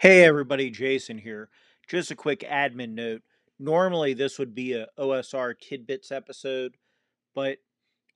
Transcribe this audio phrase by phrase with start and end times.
[0.00, 1.48] Hey everybody, Jason here.
[1.88, 3.22] Just a quick admin note.
[3.58, 6.76] Normally this would be a OSR tidbits episode,
[7.34, 7.58] but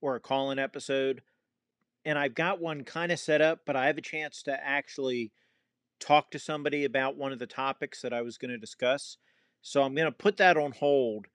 [0.00, 1.22] or a call-in episode,
[2.04, 5.32] and I've got one kind of set up, but I have a chance to actually
[5.98, 9.17] talk to somebody about one of the topics that I was going to discuss.
[9.60, 11.26] So I'm going to put that on hold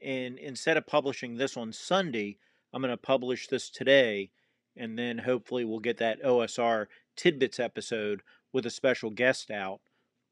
[0.00, 2.38] and instead of publishing this on Sunday,
[2.72, 4.30] I'm going to publish this today
[4.76, 6.86] and then hopefully we'll get that OSR
[7.16, 9.80] tidbits episode with a special guest out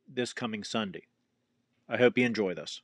[0.08, 1.04] this coming Sunday.
[1.88, 2.82] I hope you enjoy this.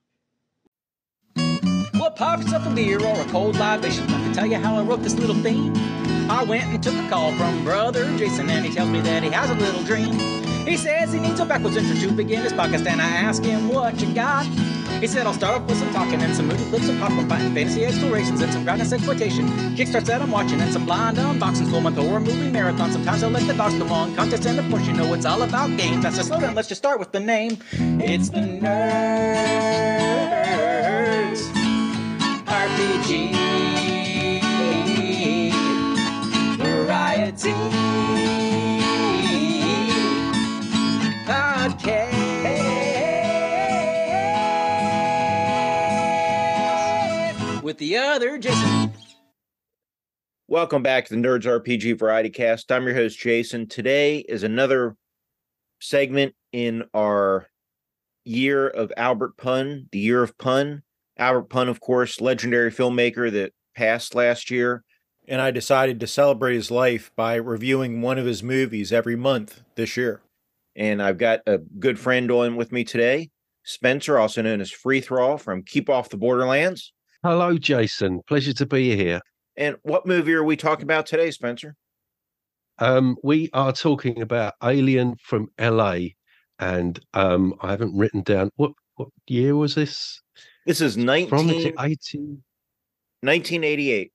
[1.94, 4.06] What pops up a beer or a cold libation?
[4.08, 5.72] Let me tell you how I wrote this little theme.
[6.30, 9.30] I went and took a call from brother Jason, and he tells me that he
[9.30, 10.18] has a little dream.
[10.66, 13.68] He says he needs a backwards intro to begin his podcast, and I ask him
[13.68, 14.46] what you got.
[15.00, 17.54] He said I'll start off with some talking and some movie clips of popcorn fighting,
[17.54, 19.48] fantasy explorations, and some groundness exploitation.
[19.74, 22.92] Kickstarts that I'm watching and some blind unboxings, full month horror movie marathon.
[22.92, 25.40] Sometimes I'll let the dogs come on contest, and of course you know it's all
[25.40, 26.02] about games.
[26.02, 26.54] That's a slow down.
[26.54, 27.56] Let's just start with the name.
[27.72, 28.60] It's the Nerds
[32.44, 33.32] RPG
[36.58, 37.54] Variety
[47.80, 48.92] the other Jason.
[50.48, 52.70] Welcome back to the Nerds RPG Variety Cast.
[52.70, 53.66] I'm your host, Jason.
[53.66, 54.96] Today is another
[55.80, 57.46] segment in our
[58.26, 60.82] year of Albert Pyun, the year of Pyun.
[61.16, 64.84] Albert Pyun, of course, legendary filmmaker that passed last year.
[65.26, 69.62] And I decided to celebrate his life by reviewing one of his movies every month
[69.76, 70.20] this year.
[70.76, 73.30] And I've got a good friend on with me today,
[73.64, 76.92] Spenser, also known as Free Thrall from Keep Off the Borderlands.
[77.22, 78.22] Hello, Jason.
[78.26, 79.20] Pleasure to be here.
[79.56, 81.74] And what movie are we talking about today, Spenser?
[82.78, 85.96] Um, we are talking about Alien from LA,
[86.58, 90.22] and um, I haven't written down what what year was this?
[90.64, 92.42] This is 19, From 18...
[93.20, 94.12] 1988.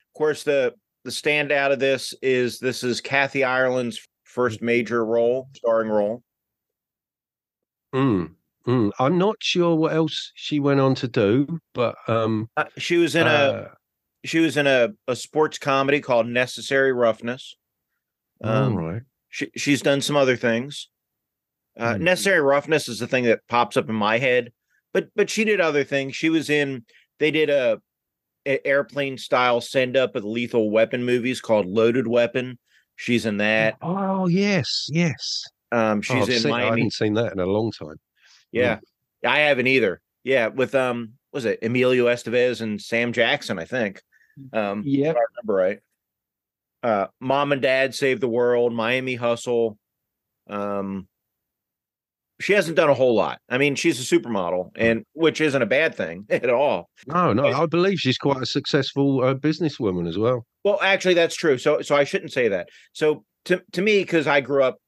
[0.00, 0.74] Of course, the
[1.04, 6.24] the standout of this is this is Kathy Ireland's first major role, starring role.
[7.94, 8.32] Mm,
[8.66, 8.90] mm.
[8.98, 13.14] I'm not sure what else she went on to do, but um, uh, she was
[13.14, 17.56] in uh, a she was in a, a sports comedy called Necessary Roughness.
[18.42, 19.02] Um, all right.
[19.28, 20.88] She she's done some other things.
[21.78, 22.00] Uh, Mm.
[22.02, 24.52] Necessary Roughness is the thing that pops up in my head,
[24.92, 26.14] but but she did other things.
[26.14, 26.84] She was in
[27.18, 27.80] they did a,
[28.46, 32.58] a airplane style send up of Lethal Weapon movies called Loaded Weapon.
[32.96, 33.76] She's in that.
[33.82, 35.42] Oh yes, yes.
[35.72, 37.96] Um, Oh, she's I've in seen- I haven't seen that in a long time.
[38.54, 38.78] Yeah,
[39.24, 40.00] I haven't either.
[40.22, 43.58] Yeah, with um, was it Emilio Estevez and Sam Jackson?
[43.58, 44.00] I think.
[44.52, 45.10] Um, Yeah.
[45.10, 45.78] I remember right.
[46.82, 49.78] Uh, Mom and Dad Save the World, Miami Hustle.
[50.48, 51.08] Um,
[52.40, 53.38] she hasn't done a whole lot.
[53.48, 56.90] I mean, she's a supermodel, and which isn't a bad thing at all.
[57.06, 57.46] No, no.
[57.46, 60.46] I believe she's quite a successful uh, businesswoman as well.
[60.64, 61.58] Well, actually, that's true.
[61.58, 62.68] So, so I shouldn't say that.
[62.92, 64.78] So, to to me, because I grew up,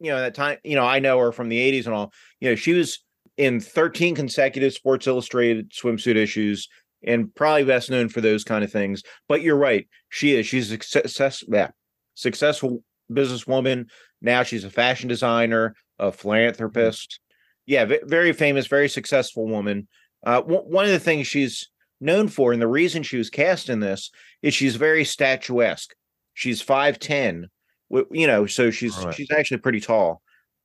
[0.00, 2.12] you know, that time, you know, I know her from the '80s and all.
[2.40, 3.00] You know, she was
[3.36, 6.68] in 13 consecutive Sports Illustrated swimsuit issues,
[7.02, 9.02] and probably best known for those kind of things.
[9.28, 10.46] But you're right, she is.
[10.46, 11.70] She's a success, yeah,
[12.14, 13.86] successful businesswoman.
[14.20, 17.20] Now she's a fashion designer, a philanthropist.
[17.66, 19.88] Yeah, ve- very famous, very successful woman.
[20.24, 21.68] Uh, w- one of the things she's
[22.00, 24.10] known for, and the reason she was cast in this
[24.42, 25.94] is she's very statuesque.
[26.34, 27.48] She's five ten,
[27.90, 29.14] you know, so she's Right.
[29.14, 30.22] she's actually pretty tall,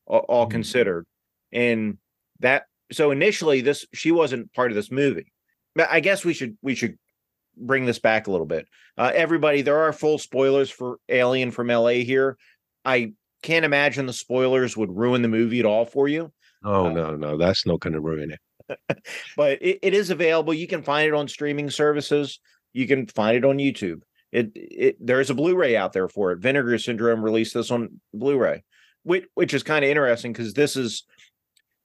[0.08, 0.52] all, all Mhm.
[0.52, 1.06] considered.
[1.52, 1.97] And
[2.40, 5.31] that so initially this she wasn't part of this movie.
[5.75, 6.97] But I guess we should we should
[7.58, 8.68] bring this back a little bit.
[8.97, 12.38] Uh, everybody, there are full spoilers for Alien from LA here.
[12.86, 13.13] I
[13.44, 16.31] can't imagine the spoilers would ruin the movie at all for you
[16.63, 18.40] Oh Uh, no, no, that's not going to ruin it.
[19.38, 20.53] but it, it is available.
[20.53, 22.40] You can find it on streaming services.
[22.74, 24.02] You can find it on YouTube.
[24.35, 26.40] It, it there's a Blu-ray out there for it.
[26.40, 28.66] Vinegar Syndrome released this on Blu-ray,
[29.03, 31.06] which which is kind of interesting because this is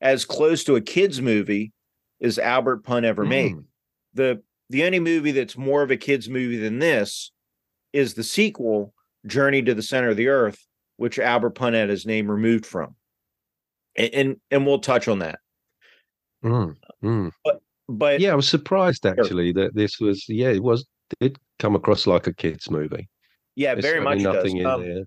[0.00, 1.72] as close to a kids movie
[2.20, 3.54] as Albert Pyun ever made.
[3.54, 3.64] Mm.
[4.14, 7.30] The the only movie that's more of a kids movie than this
[7.92, 8.94] is the sequel,
[9.26, 10.66] Journey to the Center of the Earth,
[10.96, 12.96] which Albert Pyun had his name removed from.
[13.96, 15.38] And and, and we'll touch on that.
[16.44, 17.30] Mm, mm.
[17.44, 20.24] But Yeah, I was surprised actually that this was.
[20.28, 20.84] Yeah, it was.
[21.20, 23.08] Did come across like a kids movie.
[23.54, 24.44] yeah, There's very much certainly does.
[24.44, 25.04] nothing in Um, there.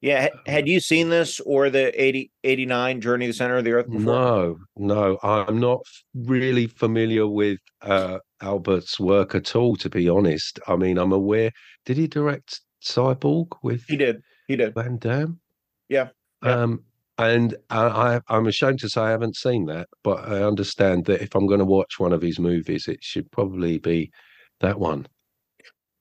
[0.00, 0.28] Yeah.
[0.46, 3.86] Had you seen this or the 80, 89 Journey to the Center of the Earth
[3.90, 4.00] before?
[4.00, 5.80] No, no, I'm not
[6.14, 9.74] really familiar with uh, Albert's work at all.
[9.76, 11.50] To be honest, I mean, I'm aware.
[11.84, 14.20] Did he direct Cyborg with He did.
[14.46, 14.74] He did.
[14.74, 15.40] Van Damme?
[15.88, 16.08] Yeah,
[16.44, 16.52] yeah.
[16.62, 16.84] Um,
[17.18, 21.20] and I, I, am ashamed to say I haven't seen that, but I understand that
[21.22, 24.12] if I'm going to watch one of his movies, it should probably be
[24.60, 25.08] that one.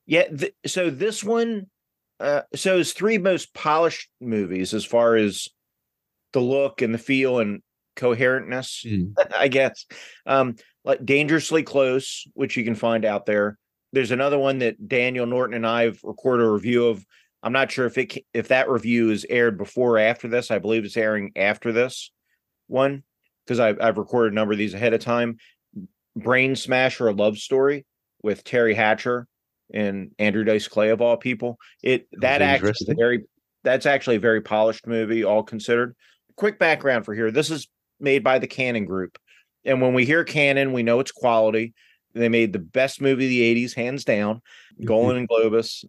[0.08, 0.28] Yeah.
[0.28, 1.68] Th- so this one,
[2.20, 5.48] uh, so his three most polished movies as far as
[6.34, 7.62] the look and the feel and
[7.96, 9.14] coherentness, mm.
[9.38, 9.86] I guess.
[10.26, 13.58] Um, like Dangerously Close, which you can find out there.
[13.94, 17.06] There's another one that Daniel Norton and I have recorded a review of
[17.44, 20.52] I'm not sure if it if that review is aired before or after this.
[20.52, 22.12] I believe it's airing after this
[22.68, 23.04] one
[23.46, 25.38] because I've I've recorded a number of these ahead of time.
[26.16, 27.86] Brain Smasher, a love story
[28.24, 29.28] with Teri Hatcher
[29.74, 31.58] and Andrew Dice Clay of all people.
[31.84, 33.26] It that actually very
[33.64, 35.96] that's actually a very polished movie, all considered.
[36.36, 37.68] Quick background for here: this is
[38.00, 39.18] made by the Cannon Group,
[39.66, 41.74] and when we hear Cannon, we know it's quality.
[42.14, 44.86] They made the best movie of the '80s, hands down, mm-hmm.
[44.86, 45.84] Golan and Globus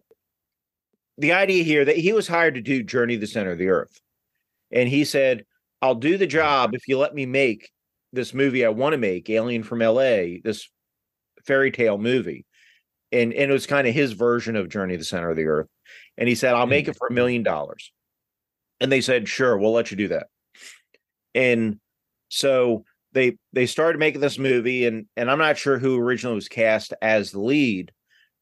[1.18, 3.68] the idea here that he was hired to do Journey to the Center of the
[3.68, 4.00] Earth.
[4.70, 5.44] And he said,
[5.82, 7.70] I'll do the job if you let me make
[8.12, 10.68] this movie I want to make, Alien from LA, this
[11.44, 12.46] fairy tale movie.
[13.10, 15.46] And, and it was kind of his version of Journey to the Center of the
[15.46, 15.68] Earth.
[16.16, 16.98] And he said, I'll make it mm-hmm.
[16.98, 17.90] for a million dollars.
[18.80, 20.26] And they said, sure, we'll let you do that.
[21.34, 21.78] And
[22.28, 26.48] so they they started making this movie, and and I'm not sure who originally was
[26.48, 27.90] cast as the lead,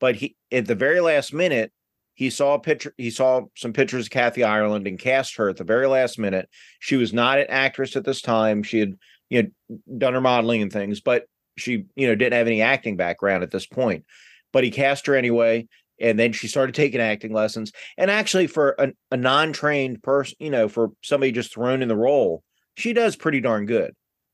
[0.00, 1.72] but he at the very last minute
[2.16, 5.56] he saw a picture he saw some pictures of kathy ireland and cast her at
[5.56, 6.48] the very last minute
[6.80, 8.94] she was not an actress at this time she had
[9.30, 11.26] you know done her modeling and things but
[11.56, 14.04] she you know didn't have any acting background at this point
[14.52, 15.66] but he cast her anyway
[16.00, 20.50] and then she started taking acting lessons and actually for a, a non-trained person you
[20.50, 22.42] know for somebody just thrown in the role
[22.76, 23.92] she does pretty darn good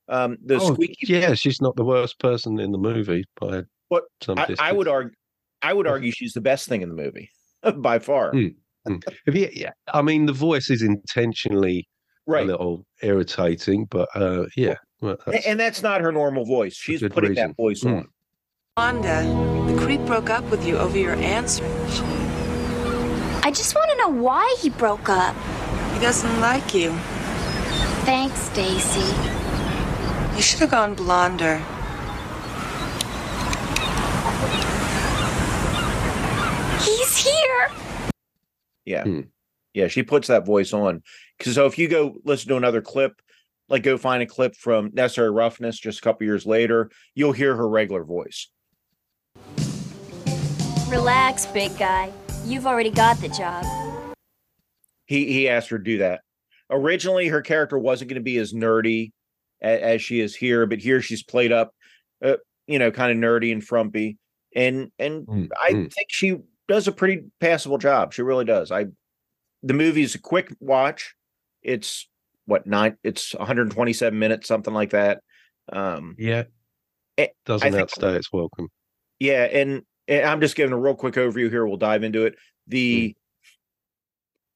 [0.09, 4.05] um the oh, squeaky yeah she's not the worst person in the movie by what
[4.29, 5.15] I, I would argue
[5.63, 7.31] i would argue she's the best thing in the movie
[7.77, 8.33] by far.
[8.33, 8.55] Mm,
[8.89, 9.03] mm.
[9.27, 11.89] You, yeah, I mean, the voice is intentionally
[12.27, 12.45] right.
[12.45, 14.77] a little irritating, but uh, yeah.
[15.01, 16.75] Well, that's and that's not her normal voice.
[16.75, 17.49] She's putting reason.
[17.49, 17.99] that voice mm.
[17.99, 18.09] on.
[18.79, 19.23] Wanda,
[19.71, 22.07] the creep broke up with you over your answering machine.
[23.45, 25.37] I just want to know why he broke up.
[25.93, 26.91] He doesn't like you.
[28.07, 29.15] Thanks, Stacy.
[30.35, 31.59] You should have gone blonder.
[36.83, 37.71] He's here.
[38.87, 39.05] Yeah.
[39.05, 39.21] Hmm.
[39.75, 41.03] Yeah, she puts that voice on.
[41.39, 43.21] Cause so if you go listen to another clip,
[43.69, 47.55] like go find a clip from Necessary Roughness just a couple years later, you'll hear
[47.55, 48.49] her regular voice.
[50.93, 52.13] Relax, big guy.
[52.45, 53.65] You've already got the job.
[55.07, 56.21] He he asked her to do that.
[56.69, 59.13] Originally, her character wasn't going to be as nerdy
[59.63, 61.75] as, as, she is here, but here she's played up,
[62.23, 62.37] uh,
[62.67, 64.19] you know, kind of nerdy and frumpy,
[64.55, 65.91] and and mm, I mm.
[65.91, 66.37] think she
[66.69, 68.13] does a pretty passable job.
[68.13, 68.71] She really does.
[68.71, 68.85] I
[69.63, 71.15] the movie's a quick watch.
[71.63, 72.07] It's
[72.45, 72.99] what nine?
[73.03, 75.23] It's 127 minutes, something like that.
[75.73, 76.43] Um, yeah,
[77.17, 78.69] eh, doesn't think, outstay its welcome.
[79.23, 81.67] Yeah, and, and, I'm just giving a real quick overview here.
[81.67, 82.37] We'll dive into it.
[82.67, 83.15] The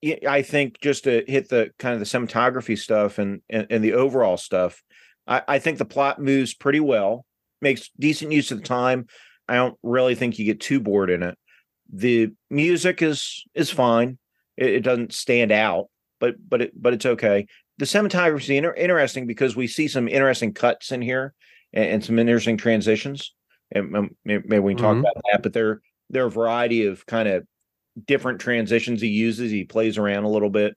[0.05, 0.27] mm.
[0.27, 3.95] I think just to hit the kind of the cinematography stuff and and, and the
[3.95, 4.83] overall stuff,
[5.27, 7.25] I, I think the plot moves pretty well,
[7.61, 9.07] makes decent use of the time.
[9.49, 11.39] I don't really think you get too bored in it
[11.93, 14.19] the music is is fine.
[14.57, 15.89] It, it, doesn't stand out,
[16.21, 17.47] but but it but it's okay.
[17.79, 21.35] The cinematography is inter- interesting because we see some interesting cuts in here
[21.73, 23.35] and, and some interesting transitions.
[23.73, 25.01] And um, maybe we can talk mm-hmm.
[25.01, 25.43] about that.
[25.43, 25.81] But there
[26.11, 27.45] there are a variety of kind of
[28.07, 29.51] different transitions he uses.
[29.51, 30.77] He plays around a little bit.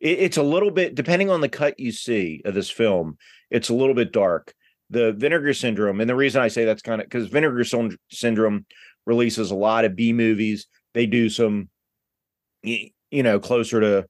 [0.00, 3.16] It, it's a little bit depending on the cut you see of this film.
[3.50, 4.54] It's a little bit dark.
[4.90, 7.64] The Vinegar Syndrome, and the reason I say that's kind of because Vinegar
[8.10, 8.66] Syndrome
[9.06, 10.66] releases a lot of B movies.
[10.92, 11.70] They do some,
[12.62, 14.06] you know, closer to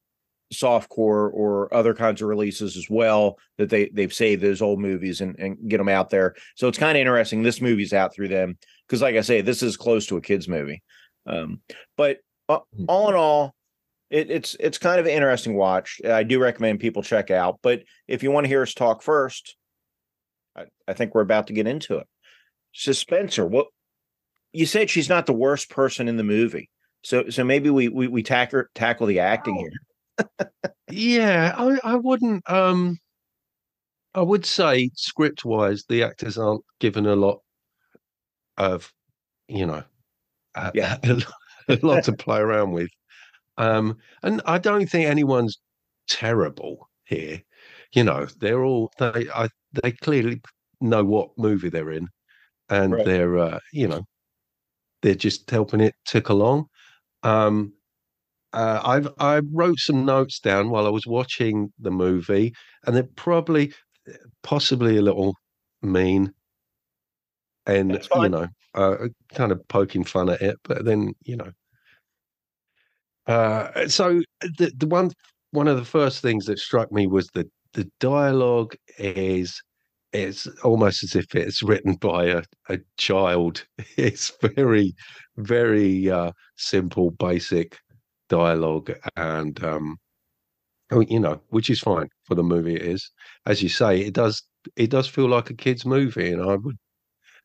[0.53, 5.21] softcore or other kinds of releases as well that they they've saved those old movies
[5.21, 6.35] and, and get them out there.
[6.57, 7.43] So it's kind of interesting.
[7.43, 10.49] This movie's out through them because, like I say, this is close to a kids
[10.49, 10.83] movie.
[11.27, 11.61] Um,
[11.97, 12.19] but
[12.49, 12.85] uh, hmm.
[12.89, 13.55] all in all,
[14.11, 16.01] it, it's it's kind of an interesting watch.
[16.05, 17.59] I do recommend people check out.
[17.63, 19.57] But if you want to hear us talk first,
[20.57, 22.07] I, I think we're about to get into it.
[22.75, 23.67] Suspenser, what
[24.53, 26.69] you said she's not the worst person in the movie.
[27.03, 29.73] So so maybe we we, we tackle tackle the acting here.
[30.91, 32.99] Yeah, I, I wouldn't um
[34.15, 37.41] I would say script wise the actors aren't given a lot
[38.59, 38.93] of
[39.49, 39.83] you know
[40.55, 40.99] a, yeah.
[41.05, 41.23] a,
[41.69, 42.91] a lot to play around with.
[43.59, 45.59] Um and I don't think anyone's
[46.09, 47.43] terrible here.
[47.93, 49.49] You know, they're all they I
[49.83, 50.41] they clearly
[50.81, 52.09] know what movie they're in
[52.69, 53.05] and right.
[53.05, 54.03] they're uh, you know
[55.03, 56.67] they're just helping it tick along.
[57.23, 57.73] Um,
[58.53, 62.53] uh, I've I wrote some notes down while I was watching the movie,
[62.87, 63.73] and they're probably
[64.43, 65.35] possibly a little
[65.81, 66.33] mean,
[67.67, 68.97] and you know, uh,
[69.35, 70.57] kind of poking fun at it.
[70.65, 71.53] But then you know,
[73.27, 75.11] uh, so the the one
[75.53, 79.63] one of the first things that struck me was that the dialogue is
[80.13, 83.65] it's almost as if it's written by a, a child.
[83.97, 84.95] It's very,
[85.37, 87.79] very uh, simple, basic
[88.33, 89.97] dialogue, and um,
[90.91, 92.75] oh, you know, which is fine for the movie.
[92.77, 93.11] It is,
[93.47, 94.43] as you say, it does.
[94.77, 96.77] It does feel like a kids' movie, and I would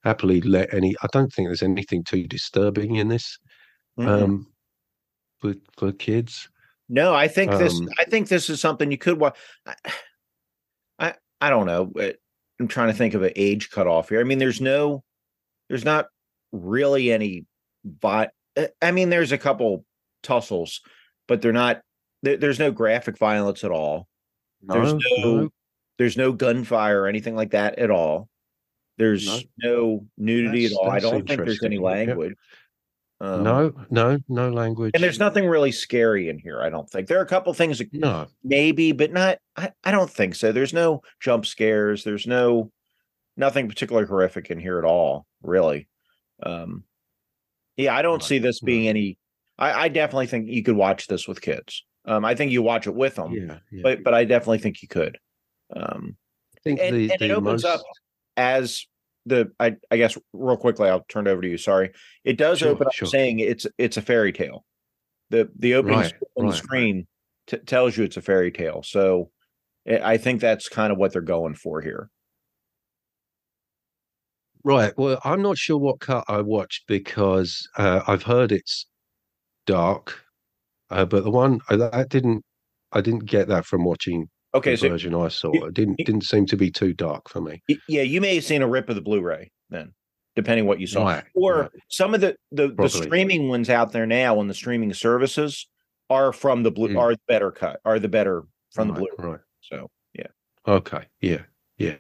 [0.04, 0.96] happily let any.
[1.04, 3.38] I don't think there's anything too disturbing in this
[4.00, 4.08] Mhm.
[4.08, 4.48] um,
[5.40, 6.50] for for kids.
[6.90, 7.74] No, I think this.
[7.80, 9.38] Um, I think this is something you could watch.
[9.66, 9.76] I,
[11.00, 11.86] I, I don't know.
[11.86, 12.16] but
[12.60, 14.22] I'm trying to think of an age cutoff here.
[14.22, 15.04] I mean, there's no,
[15.68, 16.08] there's not
[16.52, 17.46] really any.
[17.84, 19.86] Vi- uh, I mean, there's a couple
[20.28, 20.82] tussles,
[21.28, 21.82] but they're not.
[22.24, 24.08] There, there's no graphic violence at all.
[24.62, 25.50] There's No, no, no.
[25.98, 28.28] there's no gunfire or anything like that at all.
[28.98, 29.40] There's No.
[29.64, 30.92] no, nudity That's- at all.
[30.92, 31.84] I don't think there's any interesting.
[31.84, 32.08] Yep.
[32.18, 32.36] language.
[33.20, 34.92] Um, no, no, no language.
[34.94, 36.62] and there's nothing really scary in here.
[36.62, 39.40] I don't think there are a couple things that No, maybe, but not.
[39.56, 40.52] I, I don't think so.
[40.52, 42.04] There's no jump scares.
[42.04, 42.72] There's no
[43.36, 45.26] nothing particularly horrific in here at all.
[45.42, 45.88] Really.
[46.44, 46.84] Um,
[47.76, 49.18] yeah, I don't see this being any.
[49.58, 51.84] I, I definitely think you could watch this with kids.
[52.06, 53.82] Um, I think you watch it with them, yeah, yeah.
[53.84, 55.18] but but I definitely think you could.
[55.76, 56.16] Um,
[56.56, 57.82] I think and, the, and it opens most, up
[58.38, 58.86] as
[59.26, 61.92] the I, I guess real quickly i'll turn it over to you sorry
[62.24, 63.08] it does Sure, open up sure.
[63.08, 64.64] saying it's it's a fairy tale
[65.30, 66.58] the the opening Right, on right, right.
[66.58, 67.08] screen
[67.48, 69.32] t- tells you it's a fairy tale so
[69.88, 72.10] i I think that's kind of what they're going for here
[74.64, 74.92] Right.
[74.98, 78.86] Well, I'm not sure what cut I watched because uh, I've heard it's
[79.68, 80.20] dark,
[80.90, 82.44] uh, but the one I, that didn't,
[82.92, 85.52] I didn't get that from watching okay the so version I saw.
[85.68, 87.62] It didn't didn't seem to be too dark for me.
[87.88, 89.94] yeah you may have seen a rip of the blu-ray then
[90.36, 91.72] depending what you saw Right, or right.
[91.90, 95.68] some of the the, the streaming ones out there now on the streaming services
[96.10, 97.00] are from the blue Mm.
[97.00, 98.44] are the better cut are the better
[98.74, 99.40] from the blue right.
[99.62, 100.28] so yeah
[100.68, 101.06] Okay.
[101.22, 101.44] Yeah.
[101.78, 101.96] Yeah.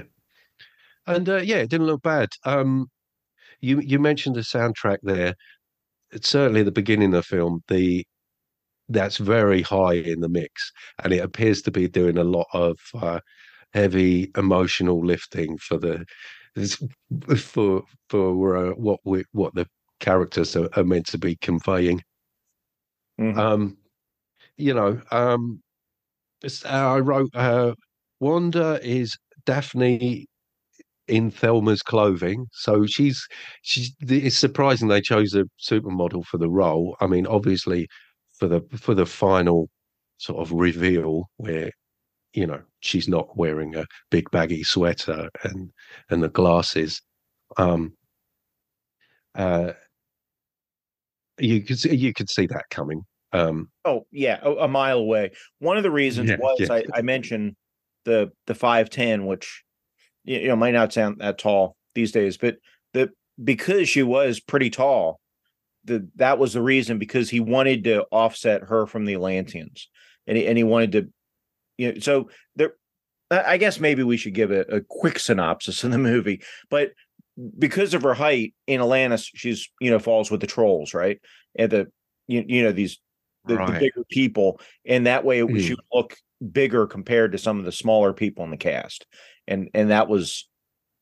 [1.05, 2.29] And uh, yeah, it didn't look bad.
[2.43, 2.89] Um,
[3.61, 5.35] you you mentioned the soundtrack there.
[6.11, 7.63] It's certainly the beginning of the film.
[7.67, 8.05] The
[8.89, 10.71] that's very high in the mix,
[11.03, 13.19] and it appears to be doing a lot of uh,
[13.73, 16.05] heavy emotional lifting for the
[17.37, 19.67] for for uh, what we what the
[19.99, 22.01] characters are, are meant to be conveying.
[23.19, 23.37] Mhm.
[23.37, 23.77] Um,
[24.57, 25.61] you know, um,
[26.45, 27.75] uh, I wrote uh,
[28.19, 30.27] Wanda is Daphne
[31.07, 33.25] in Thelma's clothing, so she's
[33.63, 33.93] she's.
[34.01, 36.95] It's surprising they chose a supermodel for the role.
[37.01, 37.87] I mean, obviously,
[38.39, 39.69] for the for the final
[40.17, 41.71] sort of reveal where
[42.33, 45.71] you know she's not wearing a big baggy sweater and
[46.09, 47.01] and the glasses.
[47.57, 47.95] Um,
[49.35, 49.73] uh,
[51.39, 53.01] you could see, you could see that coming.
[53.33, 55.31] Um, Oh yeah, a, a mile away.
[55.59, 56.67] One of the reasons Yeah, was yeah.
[56.69, 57.55] I, I mentioned
[58.05, 59.66] the the five ten, which y-
[60.27, 62.57] you know might not sound that tall these days, but
[62.93, 63.09] the
[63.43, 65.19] because she was pretty tall,
[65.85, 69.89] the that was the reason because he wanted to offset her from the Atlanteans,
[70.27, 71.09] and he and he wanted to,
[71.77, 72.73] you know, so there.
[73.29, 76.91] I guess maybe we should give a, a quick synopsis of the movie, but
[77.59, 81.19] because of her height in Atlantis, she's you know falls with the trolls, right?
[81.57, 81.87] And the
[82.27, 82.99] you, you know these
[83.45, 85.77] the, the bigger people, and that way it, she Mm.
[85.77, 86.17] would look
[86.51, 89.05] bigger compared to some of the smaller people in the cast,
[89.47, 90.47] and and that was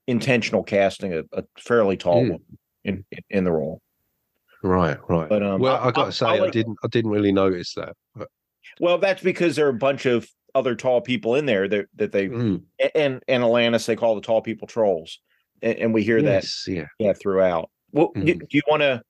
[0.08, 2.30] intentional casting a, a fairly tall Mm.
[2.30, 3.82] woman in, in in the role.
[4.64, 5.30] right, right.
[5.30, 7.74] But um, well, I- I got to say, I I didn't I didn't really notice
[7.75, 7.96] that.
[8.16, 8.28] But,
[8.80, 12.12] Well, that's because there are a bunch of other tall people in there that that
[12.12, 15.20] they Mm, and and Atlantis they call the tall people trolls,
[15.62, 16.86] and, and we hear that yeah.
[17.00, 17.70] yeah throughout.
[17.92, 18.40] Well, do, Mhm.
[18.40, 19.02] do you want to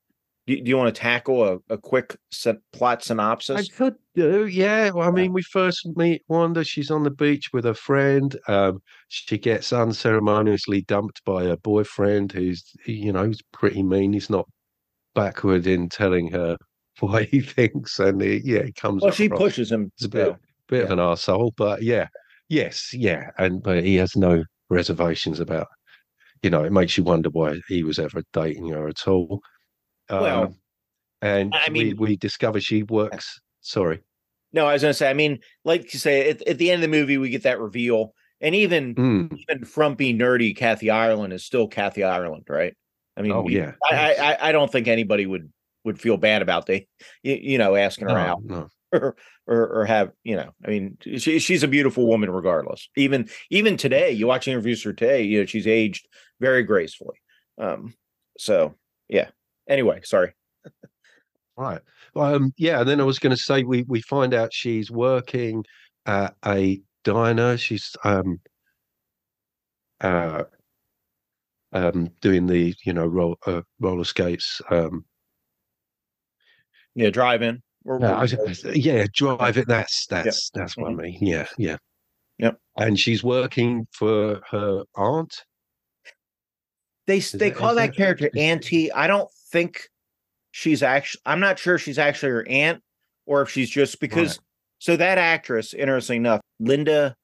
[0.47, 3.69] do, do you want to tackle a, a quick set, plot synopsis?
[3.69, 4.91] I could do, yeah.
[4.91, 6.63] Well, I mean, we first meet Wanda.
[6.63, 8.37] She's on the beach with a friend.
[8.47, 14.13] Um, she gets unceremoniously dumped by her boyfriend, who's you know he's pretty mean.
[14.13, 14.47] He's not
[15.15, 16.57] backward in telling her
[16.99, 19.01] what he thinks, and he, yeah, he comes.
[19.01, 19.91] Well, she pushes him.
[19.99, 20.37] as a bit, so,
[20.67, 22.07] bit of an arsehole, but yeah,
[22.49, 25.67] yes, yeah, and but he has no reservations about.
[26.43, 29.41] You know, it makes you wonder why he was ever dating her at all.
[30.09, 30.55] Well, Um,
[31.21, 33.39] and I mean- we we discover she works.
[33.61, 34.01] Sorry.
[34.53, 35.09] No, I was going to say.
[35.09, 37.59] I mean, like you say, at, at the end of the movie, we get that
[37.59, 39.37] reveal, and even Mm.
[39.37, 42.73] even frumpy, nerdy Kathy Ireland is still Kathy Ireland, right?
[43.17, 43.73] I mean, Oh we- yeah.
[43.83, 45.51] I, I I- don't think anybody would
[45.83, 46.87] would feel bad about they,
[47.21, 48.43] you, you know, asking her no, out.
[48.43, 48.69] no.
[48.93, 49.15] or,
[49.47, 53.75] or or have you know i mean she, she's a beautiful woman regardless even even
[53.75, 56.07] today you watch interviews for today you know she's aged
[56.39, 57.17] very gracefully
[57.57, 57.93] um
[58.37, 58.73] so
[59.09, 59.27] yeah
[59.67, 60.33] anyway sorry
[61.57, 61.79] Right.
[62.17, 65.63] Um, yeah, and then I was going to say we we find out she's working
[66.05, 67.55] at a diner.
[67.55, 68.41] She's um
[70.01, 70.43] uh
[71.71, 74.61] um doing the you know roll uh, roller skates.
[74.69, 75.05] Um,
[76.93, 79.67] yeah drive in yeah, we're- I- yeah, drive it.
[79.69, 81.17] That's that's that's what I mean.
[81.21, 81.77] Yeah, yeah.
[82.39, 82.57] Yep.
[82.77, 85.33] And she's working for her aunt.
[87.07, 89.87] they Is they that- call that that- character is- auntie i don't think
[90.51, 92.81] she's actually i'm not sure she's actually her aunt
[93.25, 94.37] or if she's just because
[94.79, 97.15] so that actress interesting enough linda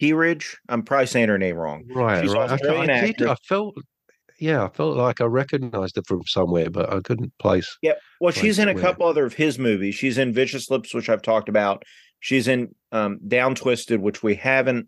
[0.00, 2.48] Kerridge, i'm probably saying her name wrong Right, She's right.
[2.48, 3.26] I, Australian I did.
[3.26, 3.74] I felt.
[4.38, 7.76] Yeah, I felt like I recognized her from somewhere, but I couldn't place.
[7.82, 9.94] Yeah, well, she's in a where- couple other of his movies.
[9.96, 11.82] She's in Vicious Lips, which I've talked about.
[12.20, 14.86] She's in um, Down Twisted, which we haven't.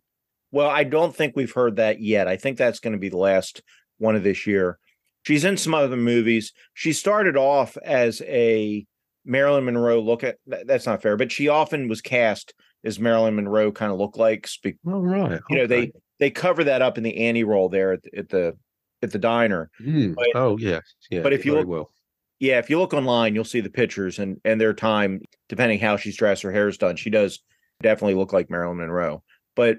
[0.53, 2.29] Well, I don't think we've heard that yet.
[2.29, 3.61] I think that's going to be the last
[3.99, 4.79] one of this year.
[5.23, 6.53] She's in some other movies.
[6.75, 8.85] She started off as a
[9.25, 10.37] Marilyn Monroe look at.
[10.49, 14.61] that- That's not fair, but she often was cast as Marilyn Monroe kind of lookalikes.
[14.63, 15.41] be- Oh, right.
[15.49, 18.29] You know, they they cover that up in the Annie role there at, the- at
[18.29, 18.57] the
[19.03, 19.71] at the diner.
[19.81, 21.23] Mm, but- oh, yeah, yeah.
[21.23, 21.93] but if you look- well,
[22.41, 25.97] yeah, if you look online, you'll see the pictures and and their time, depending how
[25.97, 26.97] she's dressed, her hair's done.
[26.97, 27.41] She does
[27.81, 29.23] definitely look like Marilyn Monroe.
[29.55, 29.79] But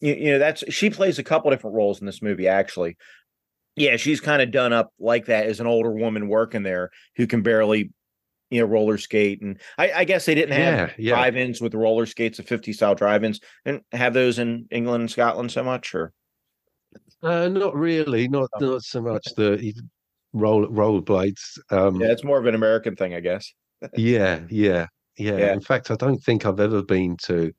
[0.00, 2.96] you, you know, that's she plays a couple different roles in this movie, actually.
[3.80, 7.26] Yeah, she's kind of done up like that as an older woman working there who
[7.26, 7.92] can barely,
[8.50, 9.40] you know, roller skate.
[9.42, 11.14] And I, I guess they didn't have yeah, yeah.
[11.14, 15.50] drive-ins with roller skates, the 50 style drive-ins, and have those in England and Scotland
[15.52, 16.12] so much, or
[17.22, 18.28] Uh, not really.
[18.28, 18.72] Not Oh.
[18.72, 19.72] not so much the
[20.32, 21.58] roll rollerblades.
[21.70, 23.52] Um, yeah, it's more of an American thing, I guess.
[23.96, 25.52] yeah, yeah, yeah, Yeah.
[25.52, 27.52] In fact, I don't think I've ever been to.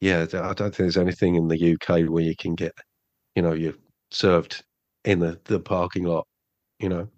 [0.00, 2.72] Yeah, I don't think there's anything in the UK where you can get,
[3.36, 3.74] you know, you're
[4.10, 4.64] served
[5.04, 6.26] in the the parking lot.
[6.78, 7.08] You know.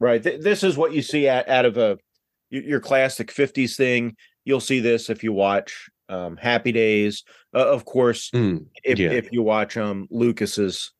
[0.00, 0.22] Right.
[0.22, 1.98] Th- this is what you see at, out of a
[2.50, 4.16] your classic 50s thing.
[4.44, 7.22] You'll see this if you watch um, Happy Days.
[7.54, 9.10] Uh, of course, Mm, if, yeah.
[9.10, 10.92] if you watch um, Lucas's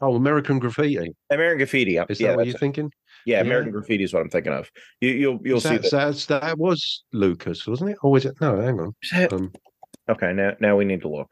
[0.00, 1.12] Oh, American Graffiti.
[1.30, 1.96] American Graffiti.
[2.08, 2.60] Is yeah, that what you're it.
[2.60, 2.90] thinking?
[3.26, 3.40] yeah, yeah.
[3.42, 4.70] American Graffiti is what I'm thinking of.
[5.00, 5.90] You, you'll you'll Is see that, that.
[5.90, 7.98] that's- that was Lucas, wasn't it?
[8.02, 8.40] Or was it?
[8.40, 8.92] No, hang on.
[9.32, 9.52] Um,
[10.08, 11.30] Okay, now now we need to look.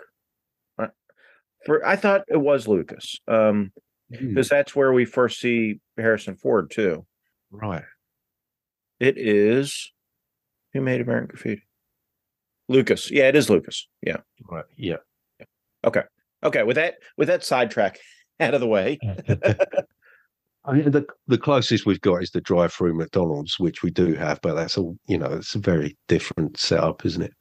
[1.64, 3.72] For I thought it was Lucas, um,
[4.10, 4.54] because hmm.
[4.54, 7.06] that's where we first see Harrison Ford too.
[7.50, 7.84] right.
[8.98, 9.92] It is
[10.72, 11.62] who made American Graffiti?
[12.68, 13.10] Lucas.
[13.10, 13.88] Yeah, it is Lucas.
[14.02, 14.18] Yeah.
[14.48, 14.64] Right.
[14.76, 14.96] Yeah.
[15.84, 16.02] Okay,
[16.44, 16.62] Okay.
[16.62, 17.98] with that with that sidetrack
[18.40, 18.98] out of the way.
[20.64, 24.40] I mean, the the closest we've got is the drive-through McDonald's, which we do have,
[24.42, 24.96] but that's all.
[25.06, 27.32] You know, it's a very different setup, isn't it?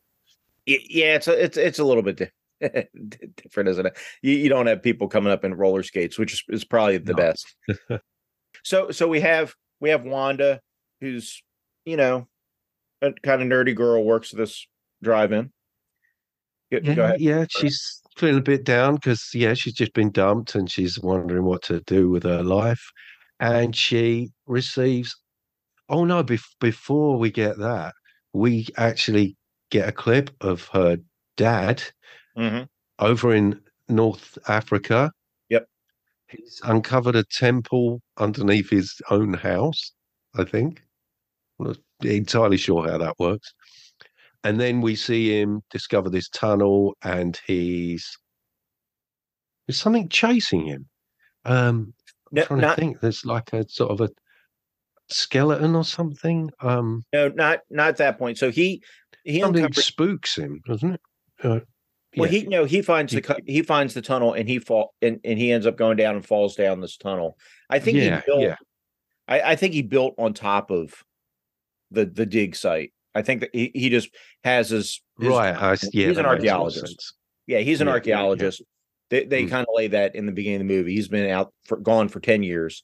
[0.68, 2.32] Yeah, it's a, it's it's a little bit di-
[3.38, 3.98] different, isn't it?
[4.22, 7.14] You, you don't have people coming up in roller skates, which is, is probably the
[7.14, 7.18] No.
[7.18, 7.56] best.
[8.64, 10.60] so so we have we have Wanda,
[11.02, 11.42] who's
[11.86, 12.28] you know
[13.02, 14.66] a kind of nerdy girl, works this
[15.04, 15.52] drive-in.
[16.72, 17.22] Go, go Yeah, ahead.
[17.22, 17.46] yeah.
[17.50, 21.62] She's feeling a bit down because yeah, she's just been dumped and she's wondering what
[21.64, 22.84] to do with her life,
[23.40, 25.16] and she receives.
[25.90, 26.24] Oh no!
[26.24, 27.94] Bef- before we get that,
[28.34, 29.36] we actually
[29.70, 30.98] get a clip of her
[31.38, 31.84] dad
[32.38, 32.68] Mhm.
[33.00, 35.12] over in North Africa.
[35.50, 35.68] Yep.
[36.30, 39.92] He's uncovered a temple underneath his own house,
[40.36, 40.84] I think.
[41.60, 43.54] I'm not entirely sure how that works.
[44.44, 48.18] And then we see him discover this tunnel and he's
[49.68, 50.88] there's something chasing him.
[51.46, 51.94] Um
[52.36, 53.00] I'm trying not to think.
[53.00, 54.10] There's like a sort of a
[55.10, 56.50] skeleton or something.
[56.62, 58.38] Um no, not not at that point.
[58.38, 58.84] So he
[59.24, 61.02] he something uncovers spooks him, doesn't it?
[61.44, 61.60] Uh,
[62.18, 62.40] Well, yeah.
[62.40, 65.38] he no, he finds He- the he finds the tunnel and he fall and, and
[65.40, 67.38] he ends up going down and falls down this tunnel.
[67.70, 68.42] I think yeah, he built.
[68.42, 68.56] yeah.
[69.28, 70.94] I, I think he built on top of
[71.92, 72.94] the the dig site.
[73.14, 74.10] I think that he, he just
[74.44, 75.56] has his, his- right.
[75.56, 77.14] S- yeah, he's an that makes more archaeologist.
[77.48, 78.16] Yeah, he's an Yeah, yeah, yeah.
[78.16, 78.64] archaeologist.
[79.10, 79.50] They they Mm.
[79.50, 80.96] kind of lay that in the beginning of the movie.
[80.96, 82.84] He's been out for gone for ten years,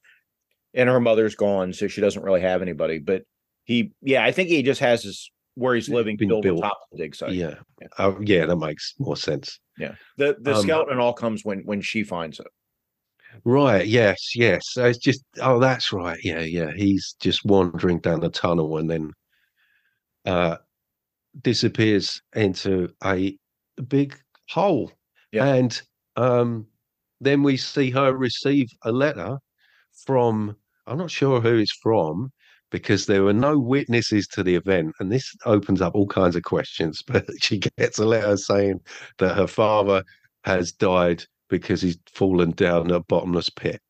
[0.73, 2.99] and her mother's gone, so she doesn't really have anybody.
[2.99, 3.23] But
[3.65, 6.63] he, yeah, I think he just has his where he's living built, built.
[6.63, 7.33] on top of the dig site.
[7.33, 7.55] Yeah.
[7.81, 7.87] Yeah.
[7.99, 9.59] Oh, yeah, that makes more sense.
[9.77, 9.95] yeah.
[10.17, 12.47] The the Um, skeleton all comes when when she finds it.
[13.43, 13.85] Right.
[13.85, 14.35] Yes.
[14.35, 14.61] Yes.
[14.71, 15.23] So it's just.
[15.41, 16.17] Oh, that's right.
[16.23, 16.41] Yeah.
[16.41, 16.71] Yeah.
[16.75, 19.11] He's just wandering down the tunnel and then
[20.25, 20.57] uh
[21.41, 23.37] disappears into a
[23.87, 24.17] big
[24.49, 24.91] hole.
[25.31, 25.45] Yeah.
[25.53, 25.81] And
[26.17, 26.67] um
[27.21, 29.37] then we see her receive a letter
[30.05, 30.55] from.
[30.87, 32.31] I'm not sure who it's from,
[32.71, 34.93] because there were no witnesses to the event.
[34.99, 37.03] And this opens up all kinds of questions.
[37.07, 38.79] But she gets a letter saying
[39.19, 40.03] that her father
[40.45, 43.81] has died because he's fallen down a bottomless pit.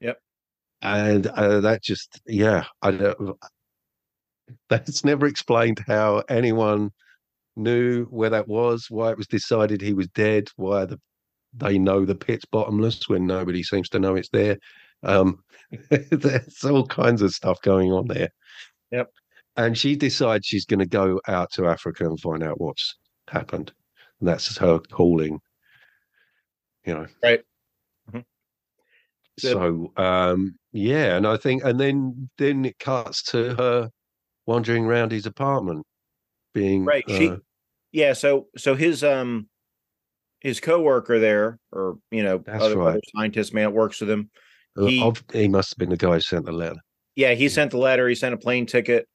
[0.00, 0.18] Yep.
[0.80, 3.38] And uh, that just, yeah, I don't,
[4.68, 6.90] that's never explained how anyone
[7.56, 10.98] knew where that was, why it was decided he was dead, why the
[11.54, 14.56] they know the pit's bottomless when nobody seems to know it's there.
[15.02, 15.42] Um,
[15.90, 18.28] there's all kinds of stuff going on there.
[18.90, 19.10] Yep.
[19.56, 22.96] And she decides she's going to go out to Africa and find out what's
[23.28, 23.72] happened.
[24.20, 25.40] And that's her calling.
[26.84, 27.06] You know.
[27.22, 27.40] Right.
[28.12, 28.24] Mhm.
[29.38, 33.90] So um yeah, and I think and then then it cuts to her
[34.46, 35.86] wandering around his apartment
[36.54, 37.36] being Right, she- uh,
[37.92, 39.48] Yeah, so so his um
[40.40, 42.88] his coworker there, or you know, That's other, right.
[42.90, 44.30] other scientist man that works with him.
[44.76, 46.80] Uh, he- he must have been the guy who sent the letter.
[47.16, 48.08] Yeah, he sent the letter.
[48.08, 49.06] He sent a plane ticket.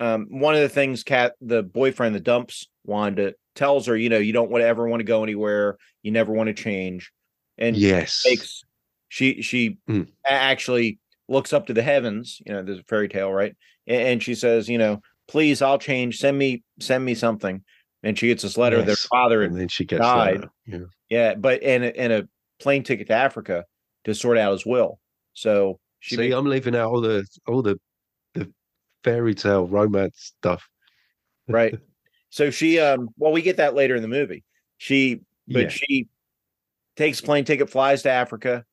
[0.00, 4.18] Um, one of the things, Cat, the boyfriend the dumps Wanda, tells her, you know,
[4.18, 5.76] you don't want to ever want to go anywhere.
[6.02, 7.12] You never want to change.
[7.58, 8.22] And yes.
[8.22, 8.62] takes
[9.08, 10.08] she she Mm.
[10.26, 10.98] actually
[11.28, 12.40] looks up to the heavens.
[12.46, 13.54] You know, there's a fairy tale, right?
[13.86, 16.18] A- And, she says, you know, please, I'll change.
[16.18, 17.62] Send me send me something.
[18.02, 18.80] And she gets this letter.
[18.82, 20.46] Their father and then she gets died.
[20.66, 20.78] Yeah.
[21.10, 22.28] Yeah, but and and a
[22.60, 23.64] plane ticket to Africa
[24.04, 24.98] to sort out his will.
[25.32, 27.78] So she See, makes- I'm leaving out all the all the
[28.34, 28.50] the
[29.04, 30.68] fairy tale romance stuff.
[31.48, 31.74] right.
[32.32, 34.44] So she um well we get that later in the movie.
[34.78, 35.68] She but Yeah.
[35.68, 36.06] she
[36.96, 38.64] takes plane ticket, flies to Africa.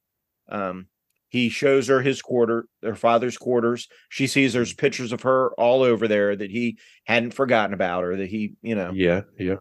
[0.47, 0.85] Um
[1.29, 3.87] he shows her his quarter, her father's quarters.
[4.09, 4.77] She sees there's Mm.
[4.77, 8.75] pictures of her all over there that he hadn't forgotten about or that he, you
[8.75, 9.55] know, Yeah, yeah.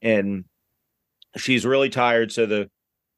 [0.00, 0.46] and
[1.36, 2.32] she's really tired.
[2.32, 2.70] So the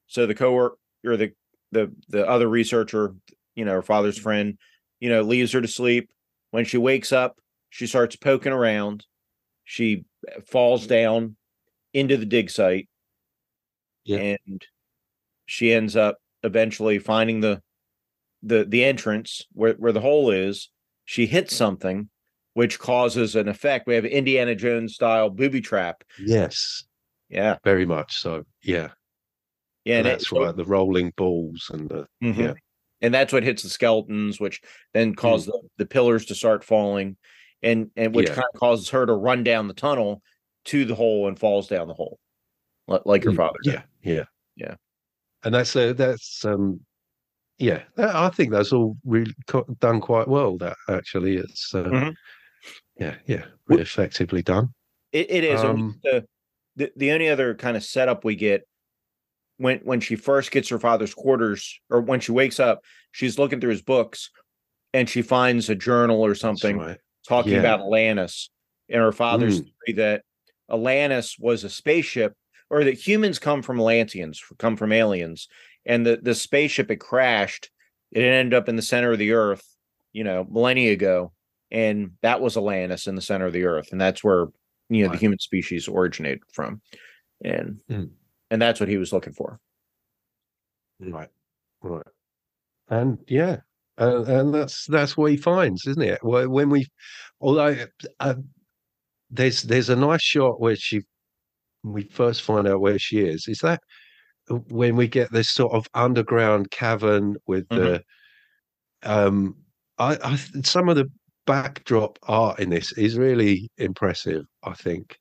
[0.08, 1.30] so the coworker or the
[1.74, 3.14] the the other researcher,
[3.54, 4.22] you know, her father's mm-hmm.
[4.22, 4.58] friend,
[5.00, 6.08] you know, leaves her to sleep.
[6.50, 7.38] When she wakes up,
[7.70, 9.04] she starts poking around.
[9.64, 10.88] She uh, falls mm-hmm.
[10.88, 11.36] down
[11.92, 12.88] into the dig site.
[14.04, 14.36] Yeah.
[14.46, 14.62] And
[15.46, 17.60] she ends up eventually finding the
[18.42, 20.70] the the entrance where, where the hole is.
[21.06, 22.08] She hits something
[22.54, 23.86] which causes an effect.
[23.86, 26.02] We have Indiana Jones style booby trap.
[26.18, 26.84] Yes,
[27.28, 27.56] Yeah.
[27.64, 28.44] very much so.
[28.62, 28.90] Yeah,
[29.84, 30.54] Yeah, and that's right.
[30.56, 32.38] The rolling balls and the Mhm.
[32.38, 32.52] yeah.
[33.00, 34.62] and that's what hits the skeletons, which
[34.94, 37.16] then cause the, the pillars to start falling,
[37.62, 38.34] and and which Yeah.
[38.36, 40.22] kind of causes her to run down the tunnel
[40.66, 42.18] to the hole and falls down the hole,
[42.88, 43.58] li- like her Mm, father.
[43.62, 43.74] did.
[43.74, 44.24] Yeah, yeah,
[44.56, 44.74] Yeah.
[45.42, 46.80] And that's uh, that's um,
[47.58, 47.82] yeah.
[47.98, 49.34] I think that's all really
[49.80, 50.56] done quite well.
[50.56, 52.14] That actually, it's uh, Mhm.
[52.98, 54.72] yeah, yeah, really effectively done.
[55.12, 55.62] It, it is.
[55.62, 56.26] Um, the,
[56.76, 58.66] the the only other kind of setup we get
[59.58, 63.60] when when she first gets her father's quarters, or when she wakes up, she's looking
[63.60, 64.30] through his books,
[64.92, 66.98] and she finds a journal or something right.
[67.28, 67.60] talking Yeah.
[67.60, 68.50] about Atlantis
[68.88, 69.70] and her father's Mm.
[69.86, 70.22] theory that
[70.70, 72.34] Atlantis was a spaceship
[72.70, 75.48] or that humans come from Atlanteans, come from aliens,
[75.86, 77.70] and the, the spaceship had crashed.
[78.10, 79.64] It ended up in the center of the earth,
[80.12, 81.32] you know, millennia ago.
[81.70, 83.90] And that was Atlantis in the center of the earth.
[83.92, 84.46] And that's where,
[84.88, 86.80] you know, the human species originated from.
[87.44, 88.10] And Mm.
[88.54, 89.58] And that's what he was looking for.
[91.00, 91.28] Right,
[91.82, 92.06] right,
[92.88, 93.58] and yeah,
[93.98, 96.20] and, and that's that's what he finds, isn't it?
[96.20, 96.86] Wh- When we,
[97.40, 97.76] although
[98.20, 98.34] uh,
[99.30, 101.02] there's there's a nice shot where she,
[101.82, 103.48] we first find out where she is.
[103.48, 103.80] Is that
[104.48, 108.02] when we get this sort of underground cavern with the,
[109.02, 109.56] um,
[109.98, 111.10] I, I some of the
[111.46, 114.44] backdrop art in this is really impressive.
[114.62, 115.18] I think,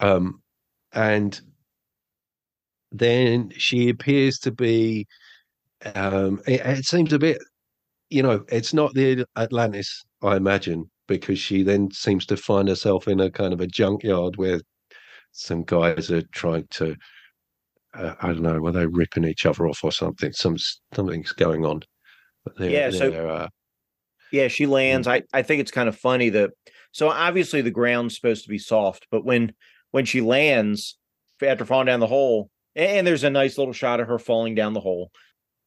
[0.00, 0.42] um,
[0.92, 1.40] and
[2.94, 5.06] then she appears to be
[5.94, 7.38] um it, it seems a bit
[8.10, 13.08] you know it's not the atlantis i imagine because she then seems to find herself
[13.08, 14.60] in a kind of a junkyard where
[15.32, 16.96] some guys are trying to
[17.94, 20.32] uh, i don't know were they ripping each other off or something?
[20.32, 20.56] Some
[20.94, 21.82] something's going on.
[22.58, 23.48] Yeah, so- uh,
[24.32, 25.06] Yeah, she lands.
[25.06, 26.50] I, I think it's kind of funny that
[26.92, 29.54] so obviously the ground's supposed to be soft, but when
[29.92, 30.98] when she lands
[31.42, 34.72] after falling down the hole, and there's a nice little shot of her falling down
[34.72, 35.10] the hole,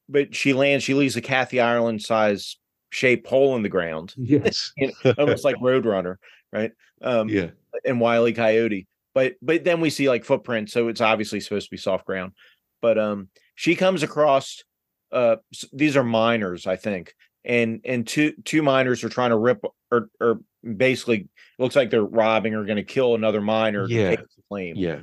[0.10, 2.58] but she lands, she leaves a Kathy Ireland size
[2.90, 6.16] shaped hole in the ground, yes you know, almost like Roadrunner,
[6.52, 6.72] right?
[7.02, 7.50] Um, yeah
[7.86, 8.88] and Wiley Coyote.
[9.14, 12.34] But but then we see like footprints, so it's obviously supposed to be soft ground.
[12.82, 14.64] But um, she comes across
[15.12, 15.38] uh,
[15.74, 20.10] these are miners, I think, and and two two miners are trying to rip or
[20.22, 23.88] or basically looks like they're robbing or going to kill another miner.
[23.88, 24.76] to take the claim.
[24.76, 25.00] yeah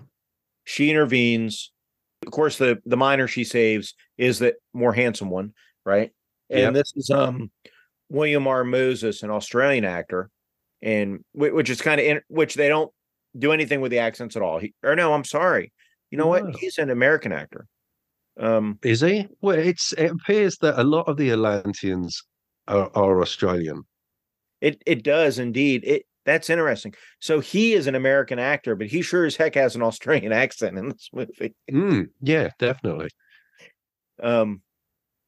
[0.64, 1.72] She intervenes.
[2.26, 5.52] Of course, the the miner she saves is the more handsome one,
[5.84, 6.10] right?
[6.50, 6.72] And Yep.
[6.74, 7.50] this is um
[8.10, 8.64] William R.
[8.64, 10.30] Moses, an Australian actor,
[10.82, 12.92] and which is kind of in, which they don't
[13.36, 14.58] do anything with the accents at all.
[14.58, 15.72] He, or no, I'm sorry.
[16.10, 16.30] You know No.
[16.44, 16.56] what?
[16.56, 17.66] He's an American actor.
[18.38, 19.26] Um, Is he?
[19.40, 22.22] Well, it's it appears that a lot of the Atlanteans
[22.68, 23.82] are, are Australian.
[24.60, 25.84] it it does indeed.
[25.84, 26.94] It that's interesting.
[27.20, 30.78] So he is an American actor, but he sure as heck has an Australian accent
[30.78, 31.54] in this movie.
[31.70, 33.08] Mm, yeah, definitely.
[34.22, 34.62] Um,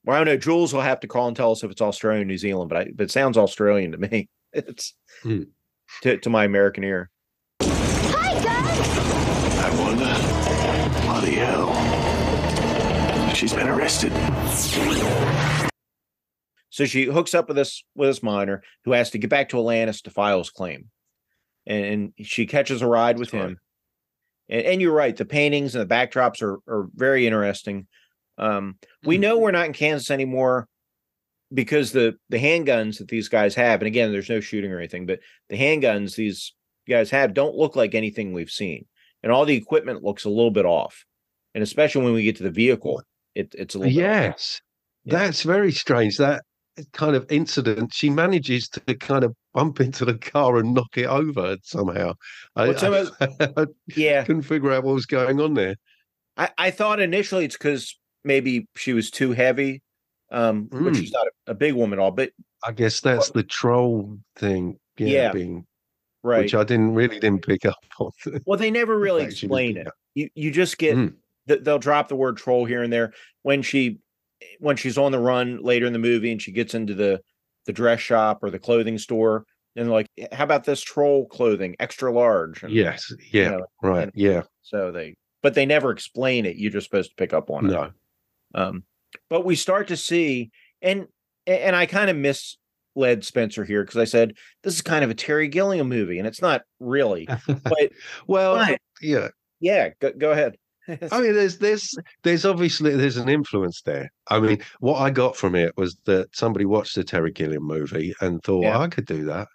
[0.04, 0.36] well, I don't know.
[0.36, 2.78] Jules will have to call and tell us if it's Australia or New Zealand, but
[2.78, 4.28] I, but it sounds Australian to me.
[4.52, 5.42] It's Hmm.
[6.02, 7.10] to to my American ear.
[7.60, 8.88] Hi, guys!
[9.58, 10.14] I wonder.
[11.02, 11.74] Bloody hell.
[13.34, 14.12] She's been arrested.
[16.76, 19.58] So she hooks up with this with this miner who has to get back to
[19.58, 20.90] Atlantis to file his claim,
[21.66, 23.50] and, and she catches a ride with That's right.
[23.52, 23.58] him.
[24.50, 27.86] And, and you're right, the paintings and the backdrops are are very interesting.
[28.36, 29.22] Um, we Hmm.
[29.22, 30.68] know we're not in Kansas anymore
[31.54, 35.06] because the the handguns that these guys have, and again, there's no shooting or anything,
[35.06, 36.52] but the handguns these
[36.86, 38.84] guys have don't look like anything we've seen,
[39.22, 41.06] and all the equipment looks a little bit off,
[41.54, 43.02] and especially when we get to the vehicle,
[43.34, 44.12] it, it's a little bit off.
[44.24, 44.60] Yes,
[45.04, 45.18] Yeah.
[45.18, 46.18] that's very strange.
[46.18, 46.42] That
[46.92, 51.06] kind of incident, she manages to kind of bump into the car and knock it
[51.06, 52.12] over somehow.
[52.54, 53.10] I, Well, of-
[53.56, 54.24] I yeah.
[54.24, 55.76] couldn't figure out what was going on there.
[56.36, 59.82] I, I thought initially it's because maybe she was too heavy,
[60.30, 60.94] um, Mm.
[60.96, 62.30] she's not a, a big woman at all, but
[62.64, 64.78] I guess that's the troll thing.
[64.98, 65.66] Yeah, Yeah, being
[66.22, 66.40] right.
[66.42, 68.10] which I didn't really didn't pick up on.
[68.46, 69.86] well, they never really explain it.
[70.14, 71.14] You you just get Mm.
[71.48, 73.12] th- they'll drop the word troll here and there
[73.42, 73.98] when she
[74.60, 77.20] when she's on the run later in the movie and she gets into the
[77.66, 79.44] the dress shop or the clothing store
[79.74, 84.12] and like how about this troll clothing extra large and Yes, yeah, know, right, and-
[84.14, 87.66] yeah, so they but they never explain it you're just supposed to pick up on
[87.66, 87.90] it no,
[88.54, 88.84] Um,
[89.28, 90.50] but we start to see,
[90.82, 91.06] and
[91.46, 95.14] and I kind of misled Spenser here because I said this is kind of a
[95.14, 97.28] Terry Gilliam movie, and it's not really.
[97.46, 97.92] But
[98.26, 99.28] well, but, yeah.
[99.60, 100.56] yeah, go, go ahead.
[100.88, 104.10] I mean, there's there's there's obviously there's an influence there.
[104.28, 108.14] I mean, what I got from it was that somebody watched the Terry Gilliam movie
[108.20, 108.78] and thought Yeah.
[108.78, 109.48] I could do that,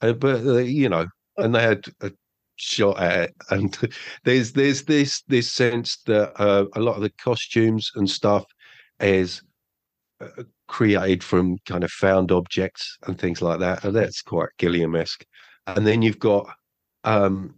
[0.00, 2.10] uh, but uh, you know, and they had a
[2.56, 3.34] shot at it.
[3.50, 3.78] And
[4.24, 8.44] there's there's this this sense that uh, a lot of the costumes and stuff
[9.00, 9.42] is
[10.20, 14.96] uh, created from kind of found objects and things like that, and that's quite Gilliam
[14.96, 15.24] esque.
[15.66, 16.48] And then you've got
[17.04, 17.54] um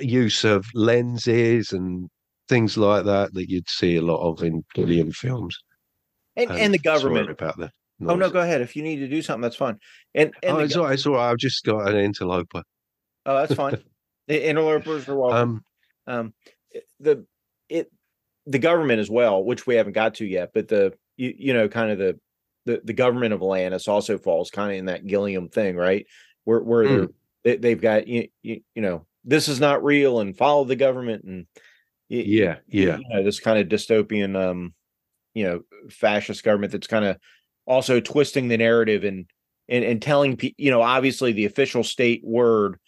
[0.00, 2.08] use of lenses and
[2.48, 5.56] things like that that you'd see a lot of in Gilliam films.
[6.36, 7.30] and and the government.
[7.30, 7.72] about that.
[8.06, 8.60] Oh no, go ahead.
[8.60, 9.78] If you need to do something, that's fine.
[10.14, 10.94] And and Oh, it's gov- all right.
[10.94, 11.30] It's all right.
[11.30, 12.62] I've just got an interloper.
[13.26, 13.76] oh, that's fine.
[14.28, 15.62] the interlopers are welcome.
[16.06, 16.34] Um, um
[17.00, 17.26] the
[17.68, 17.90] it
[18.46, 21.68] the government as well which we haven't got to yet but the you, you know
[21.68, 22.18] kind of the,
[22.66, 26.06] the the government of atlantis also falls kind of in that gilliam thing right
[26.44, 27.08] where where Mm.
[27.44, 31.24] they, they've got you, you you know this is not real and follow the government
[31.24, 31.46] and
[32.10, 34.72] y- yeah, yeah, you know this kind of dystopian um
[35.34, 37.16] you know fascist government that's kind of
[37.66, 39.26] also twisting the narrative and
[39.68, 42.78] and, and telling people you know obviously the official state word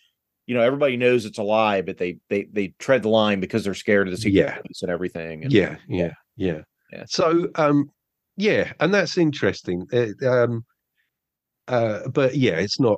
[0.46, 3.62] you know everybody knows it's a lie but they they they tread the line because
[3.62, 4.58] they're scared of the secret Yeah.
[4.82, 6.62] and everything and, yeah, yeah, yeah,
[6.92, 7.04] Yeah.
[7.06, 7.90] So, um,
[8.36, 9.86] yeah, and that's interesting.
[9.92, 10.64] It, um,
[11.68, 12.96] uh, but yeah, it's not.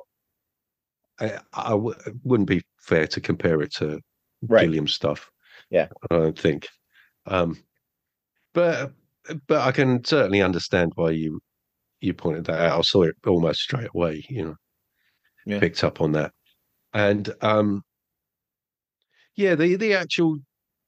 [1.23, 3.99] I, I w- wouldn't be fair to compare it to
[4.41, 5.29] right Gilliam stuff.
[5.69, 5.87] Yeah.
[6.09, 6.67] I don't think.
[7.25, 7.57] Um,
[8.53, 8.93] but
[9.47, 11.39] but I can certainly understand why you
[12.01, 12.79] you pointed that out.
[12.79, 14.25] I saw it almost straight away.
[14.29, 14.55] You know,
[15.45, 15.59] Yeah.
[15.59, 16.33] picked up on that,
[16.93, 17.83] and um,
[19.35, 20.37] yeah, the the actual,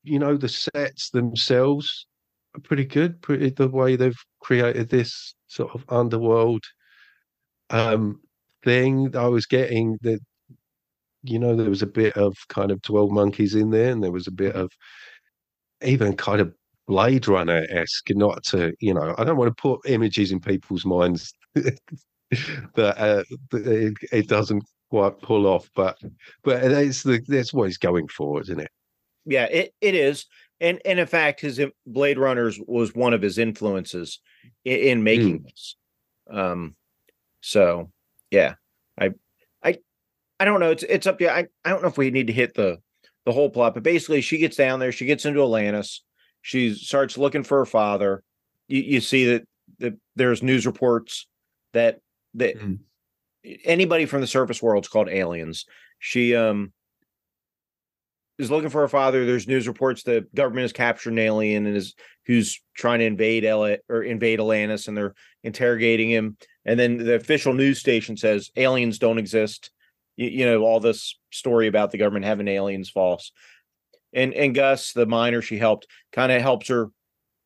[0.04, 2.08] you know, the sets themselves
[2.56, 3.22] are pretty good.
[3.22, 6.64] Pretty the way they've created this sort of underworld
[7.72, 8.22] um
[8.66, 9.16] thing.
[9.16, 10.20] I was getting that
[11.24, 14.12] you know, there was a bit of kind of 12 monkeys in there, and there
[14.12, 14.70] was a bit of
[15.82, 16.54] even kind of
[16.88, 20.86] Blade Runner esque, not to, you know, I don't want to put images in people's
[20.86, 21.78] minds that,
[22.78, 25.98] uh, that it, it doesn't quite pull off, but
[26.44, 28.70] but it's the that's what he's going for, isn't it?
[29.26, 30.26] yeah it, it is
[30.62, 34.20] and and in fact his blade runners was one of his influences
[34.64, 35.76] in, in making this
[36.30, 36.76] um
[37.42, 37.92] so
[38.32, 38.56] yeah
[39.00, 39.12] i
[39.64, 39.78] i
[40.40, 42.28] i don't know it's it's up to you i i don't know if we need
[42.28, 42.78] to hit the
[43.26, 46.04] the whole plot but basically she gets down there she gets into atlantis
[46.42, 48.24] she starts looking for her father
[48.68, 49.48] you, you see that
[49.80, 51.28] that there's news reports
[51.74, 52.00] that
[52.36, 52.80] that Mm.
[53.64, 55.66] anybody from the surface world's called aliens
[56.00, 56.72] she um
[58.38, 59.26] is looking for her father.
[59.26, 63.46] There's news reports the government has captured an alien and is who's trying to invade
[63.46, 66.38] L or invade Atlantis, and they're interrogating him.
[66.66, 69.72] And then the official news station says aliens don't exist.
[70.18, 73.32] You, you know all this story about the government having aliens false,
[74.14, 76.90] and and Gus, the miner she helped, kind of helps her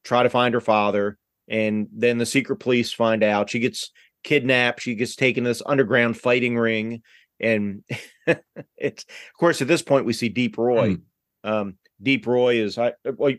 [0.03, 3.91] try to find her father, and then the secret police find out she gets
[4.23, 4.81] kidnapped.
[4.81, 7.01] She gets taken to this underground fighting ring,
[7.39, 7.83] and
[8.77, 10.97] it's of course at this point we see Deep Roy.
[11.43, 13.33] Um, Deep Roy is I well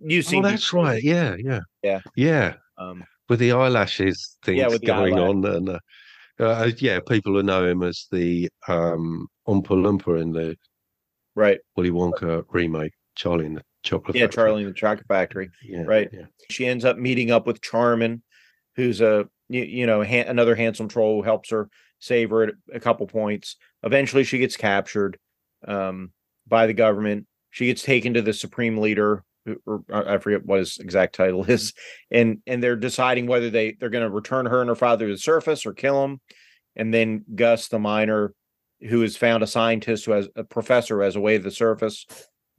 [0.00, 1.02] you see Oh, that's right.
[1.02, 2.00] Yeah, yeah, Yeah.
[2.16, 2.54] yeah.
[2.78, 5.28] Um, With the eyelashes things Yeah, going eyelash.
[5.30, 5.78] on, and uh,
[6.40, 10.56] uh, yeah, people will know him as the um Oompa Loompa in the
[11.34, 11.58] right.
[11.76, 14.34] Willy Wonka remake, Charlie and the Chocolate Yeah, Factory.
[14.44, 15.50] Charlie and the Chocolate Factory.
[15.62, 16.08] Yeah, right.
[16.12, 16.24] Yeah.
[16.50, 18.22] She ends up meeting up with Charmin,
[18.76, 22.54] who's a you, you know ha- another handsome troll who helps her save her at
[22.72, 23.56] a couple points.
[23.82, 25.18] Eventually, she gets captured
[25.66, 26.12] um,
[26.46, 27.26] by the government.
[27.50, 29.22] She gets taken to the supreme leader, who-
[29.66, 31.72] or I forget what his exact title is,
[32.10, 35.12] and and they're deciding whether they they're going to return her and her father to
[35.14, 36.20] the surface or kill him.
[36.76, 38.32] And then Gus, the miner,
[38.88, 41.50] who has found a scientist who has a professor who has a way to the
[41.50, 42.06] surface,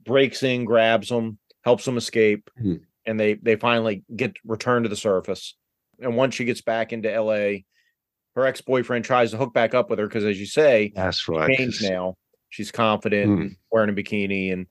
[0.04, 2.74] breaks in, grabs them, helps them escape, Hmm.
[3.06, 5.56] and they they finally get returned to the surface.
[6.02, 7.64] And once she gets back into L.A.,
[8.36, 11.28] her ex boyfriend tries to hook back up with her because, as you say, That's
[11.28, 11.56] right.
[11.56, 12.16] changed now.
[12.48, 13.46] She's confident, Hmm.
[13.70, 14.66] wearing a bikini, and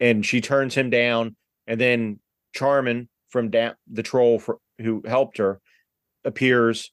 [0.00, 1.36] and she turns him down.
[1.66, 2.18] And then
[2.54, 5.60] Charmin from da- the troll fr- who helped her
[6.24, 6.92] appears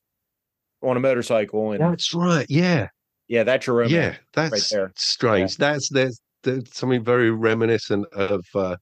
[0.81, 2.45] on a motorcycle, and That's right.
[2.49, 2.87] Yeah,
[3.27, 3.93] yeah, that's your romance.
[3.93, 4.15] yeah.
[4.33, 4.91] That's there.
[4.95, 5.57] strange.
[5.57, 8.77] That's there's, there's something very reminiscent of uh,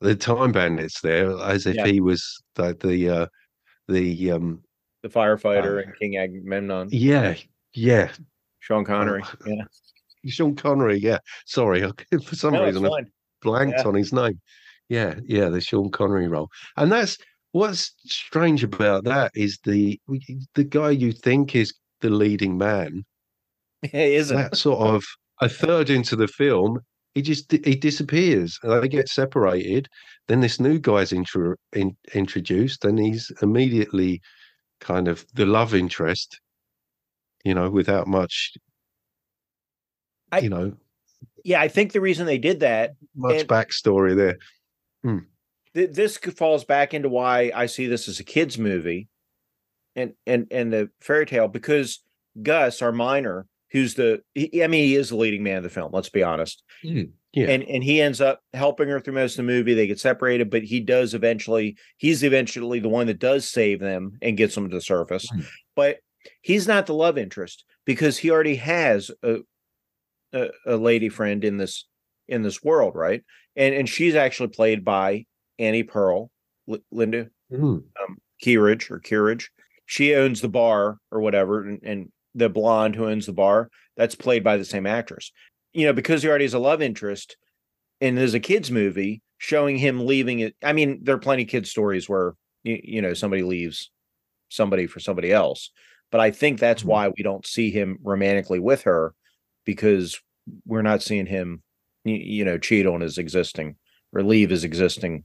[0.00, 1.86] the Time Bandits there, as if Yeah.
[1.86, 3.26] he was the the uh,
[3.88, 4.62] the um
[5.02, 7.34] the firefighter Uh, and King Agamemnon, yeah
[7.72, 8.10] yeah
[8.60, 9.22] Sean Connery.
[9.24, 9.64] Oh, yeah,
[10.26, 10.98] Sean Connery.
[10.98, 11.80] Yeah, sorry,
[12.22, 13.04] for some no, reason I
[13.40, 13.88] blanked Yeah.
[13.88, 14.38] on his name.
[14.88, 17.18] Yeah, yeah, the Sean Connery role, and that's
[17.52, 20.00] what's strange about that is the
[20.54, 23.04] the guy you think is the leading man.
[23.82, 24.36] Hey, isn't?
[24.36, 25.04] That sort of
[25.40, 26.80] a third into the film,
[27.14, 28.58] he just he disappears.
[28.64, 29.88] and They get separated.
[30.26, 34.20] Then this new guy's intro, in, introduced, and he's immediately
[34.80, 36.40] kind of the love interest.
[37.44, 38.54] You know, without much,
[40.32, 40.72] I- you know,
[41.44, 44.38] Yeah, I think the reason they did that much and- backstory there.
[45.04, 49.08] Th- this falls back into why I see this as a kids movie,
[49.96, 52.02] and and and the fairy tale because
[52.42, 55.68] Gus, our minor, who's the he, I mean he is the leading man of the
[55.70, 55.90] film.
[55.92, 57.04] Let's be honest, Yeah.
[57.36, 59.74] and and he ends up helping her through most of the movie.
[59.74, 61.76] They get separated, but he does eventually.
[61.96, 65.40] He's eventually the one that does save them and gets them to the surface, Hmm.
[65.76, 65.98] but
[66.42, 69.38] he's not the love interest because he already has a
[70.32, 71.86] a, a lady friend in this
[72.28, 73.22] in this world, right?
[73.58, 75.26] And and she's actually played by
[75.58, 76.30] Auntie Pearl,
[76.70, 77.82] L- Linda Mm.
[78.02, 79.48] um, Keeridge or Keeridge.
[79.86, 84.14] She owns the bar or whatever, and, and the blonde who owns the bar that's
[84.14, 85.32] played by the same actress.
[85.72, 87.36] You know, because he already has a love interest,
[88.00, 90.54] and there's a kids movie showing him leaving it.
[90.62, 93.90] I mean, there are plenty of kids stories where you, you know somebody leaves
[94.50, 95.70] somebody for somebody else,
[96.12, 96.86] but I think that's Mhm.
[96.86, 99.14] why we don't see him romantically with her
[99.64, 100.20] because
[100.64, 101.62] we're not seeing him,
[102.08, 103.76] you, you know, cheat on his existing
[104.12, 105.24] or leave his existing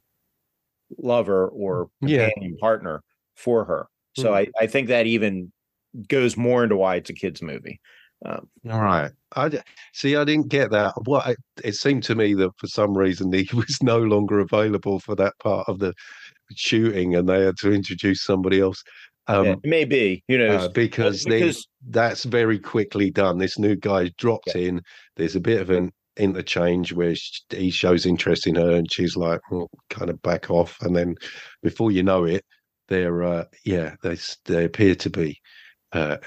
[0.98, 2.30] lover or Yeah.
[2.60, 3.02] partner
[3.36, 3.88] for her.
[4.16, 4.36] So Mhm.
[4.36, 5.52] I, I think that even
[6.08, 7.80] goes more into why it's a kids movie.
[8.26, 9.12] Um, All right.
[9.36, 9.52] I
[9.94, 10.16] see.
[10.16, 10.94] I didn't get that.
[11.06, 15.00] What I, it seemed to me that for some reason he was no longer available
[15.00, 15.94] for that part of the
[16.56, 18.82] shooting, and they had to introduce somebody else.
[19.28, 20.64] Um, yeah, it may be, who knows?
[20.64, 23.38] uh, because, they- because that's very quickly done.
[23.38, 24.82] This new guy dropped in.
[25.18, 29.16] There's a bit of an interchange where sh- he shows interest in her, and she's
[29.18, 31.16] like, well, kind of back off, and then
[31.64, 32.46] before you know it,
[32.90, 35.38] they're uh, yeah, they they appear to be
[35.94, 36.18] uh,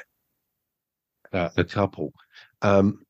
[1.32, 2.12] uh, a couple,
[2.62, 3.00] um,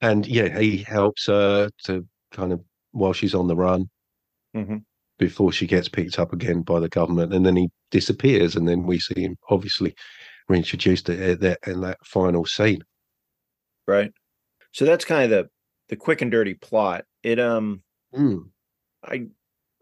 [0.00, 2.60] and yeah, he helps her to kind of
[2.92, 3.88] while she's on the run
[4.54, 4.84] Mhm.
[5.18, 8.84] before she gets picked up again by the government, and then he disappears, and then
[8.84, 9.94] we see him obviously
[10.48, 12.82] reintroduced at that in that final scene.
[13.86, 14.12] right.
[14.72, 15.50] So that's kind of the
[15.88, 17.04] the quick and dirty plot.
[17.22, 18.50] It um Mm.
[19.04, 19.26] I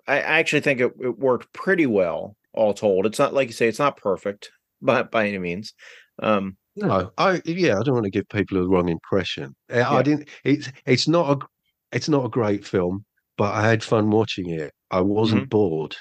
[0.07, 3.07] I actually think it, it worked pretty well, all told.
[3.07, 4.51] It's not like you say, it's not perfect,
[4.83, 5.75] but by any means.
[6.23, 9.55] Um No, I yeah, I don't want to give people a wrong impression.
[9.71, 10.03] Uh, I Yeah.
[10.03, 10.29] didn't.
[10.45, 11.47] It's it's not a
[11.93, 13.05] it's not a great film,
[13.39, 14.73] but I had fun watching it.
[14.91, 15.51] I wasn't Mm-hmm.
[15.51, 15.97] bored.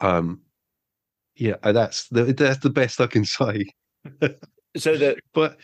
[0.00, 0.42] Um,
[1.36, 3.64] yeah, that's the that's the best I can say.
[4.76, 5.58] so the But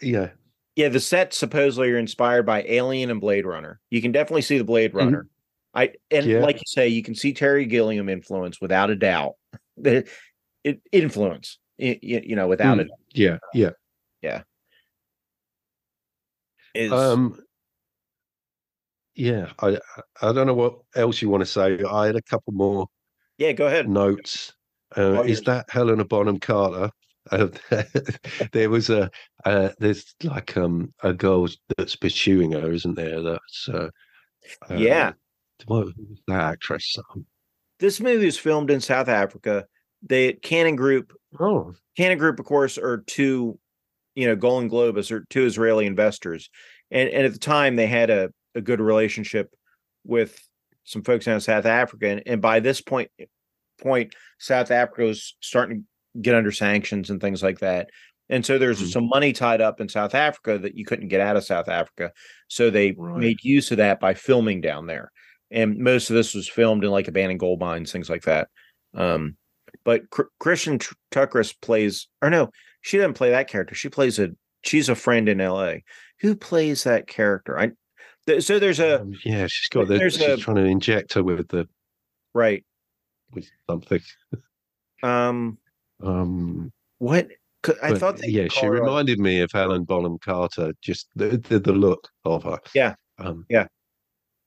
[0.00, 0.30] yeah,
[0.76, 3.80] yeah, the sets supposedly are inspired by Alien and Blade Runner.
[3.90, 4.96] You can definitely see the Blade Mhm.
[4.96, 5.26] Runner.
[5.74, 6.40] I and Yeah.
[6.40, 9.34] like you say, you can see Terry Gilliam influence without a doubt.
[9.76, 10.06] The
[10.62, 11.58] it influence.
[11.78, 12.82] you, you know, without Mm.
[12.82, 12.88] it.
[13.54, 13.70] Yeah,
[14.22, 14.42] yeah.
[16.74, 17.42] Is Um,
[19.14, 19.78] yeah, I
[20.22, 21.82] I don't know what else you want to say.
[21.82, 22.86] I had a couple more
[23.38, 23.88] yeah, go ahead.
[23.88, 24.54] notes.
[24.96, 26.90] Uh, All is that Helena Bonham Carter?
[27.30, 27.48] Uh,
[28.52, 29.10] there was a
[29.44, 33.22] uh, there's like um a girl that's pursuing her, isn't there?
[33.22, 33.88] That's uh,
[34.70, 35.12] uh, Yeah.
[35.66, 35.94] what was
[36.28, 36.96] that actress?
[36.98, 37.26] Um,
[37.78, 39.66] This movie was filmed in South Africa.
[40.02, 43.58] The Cannon Group, oh, Cannon Group, of course, are two,
[44.14, 46.48] you know, Golan-Globus are two Israeli investors,
[46.90, 49.54] and and at the time they had a a good relationship
[50.04, 50.40] with
[50.84, 53.10] some folks out of South Africa, and, and by this point
[53.80, 55.84] point South Africa was starting to
[56.20, 57.88] get under sanctions and things like that.
[58.28, 58.92] And so there's Mhm.
[58.92, 62.12] some money tied up in South Africa that you couldn't get out of South Africa.
[62.48, 63.18] So they Right.
[63.20, 65.10] made use of that by filming down there.
[65.50, 68.48] And most of this was filmed in like abandoned gold mines, things like that.
[68.94, 69.36] Um,
[69.84, 72.50] but Chr- Christian Tr- Tuckris plays, or no,
[72.82, 73.74] she doesn't play that character.
[73.74, 74.30] She plays a,
[74.62, 75.78] she's a friend in LA.
[76.20, 77.58] Who plays that character?
[77.58, 77.72] I,
[78.26, 81.14] th- so there's a, um, yeah, she's got the, there's she's a- trying to inject
[81.14, 81.68] her with the
[82.32, 82.64] right.
[83.32, 84.00] with something.
[85.02, 85.58] Um,
[86.02, 87.28] Um, what?
[87.82, 90.72] I thought they yeah, she her, reminded me of Helen Bonham Carter.
[90.80, 92.58] Just the the, the look of her.
[92.74, 92.94] Yeah.
[93.18, 93.44] Um,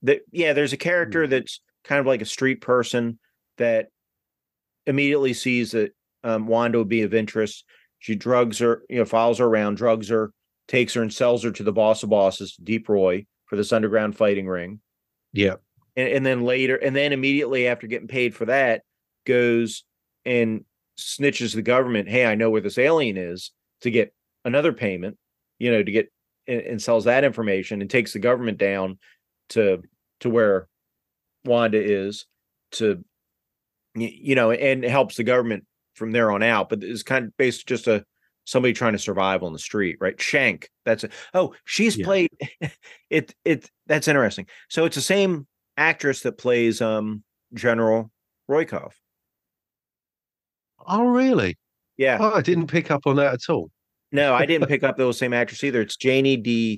[0.04, 0.82] that yeah there's a Hmm.
[0.82, 3.18] character that's kind of like a street person
[3.58, 3.88] that
[4.86, 5.94] immediately sees that
[6.24, 7.66] um, wanda would be of interest
[8.00, 10.32] she drugs her you know follows her around drugs her
[10.68, 14.16] takes her and sells her to the boss of bosses deep roy for this underground
[14.16, 14.80] fighting ring
[15.34, 15.56] yeah.
[15.96, 18.82] and, and then later and then immediately after getting paid for that
[19.26, 19.84] goes
[20.26, 20.64] and
[20.98, 24.14] snitches the government hey i know where this alien is to get
[24.46, 25.18] another payment
[25.60, 26.12] you know to get
[26.48, 28.98] and, and sells that information and takes the government down
[29.50, 29.82] to
[30.20, 30.68] to where
[31.46, 32.26] wanda is
[32.72, 33.04] to
[33.96, 35.66] you know and helps the government
[35.96, 38.04] from there on out but it's kind of based just a
[38.46, 40.20] somebody trying to survive on the street right?
[40.20, 42.06] Shank that's it oh she's Yeah.
[42.06, 42.30] played
[43.10, 44.48] it it that's interesting.
[44.70, 47.24] So it's the same actress that plays um
[47.54, 48.12] general
[48.50, 48.92] rykov
[50.88, 51.58] Oh, really?
[51.98, 53.70] yeah Oh, I didn't pick up on that at all.
[54.12, 56.78] no i didn't pick up those same actress either it's janie du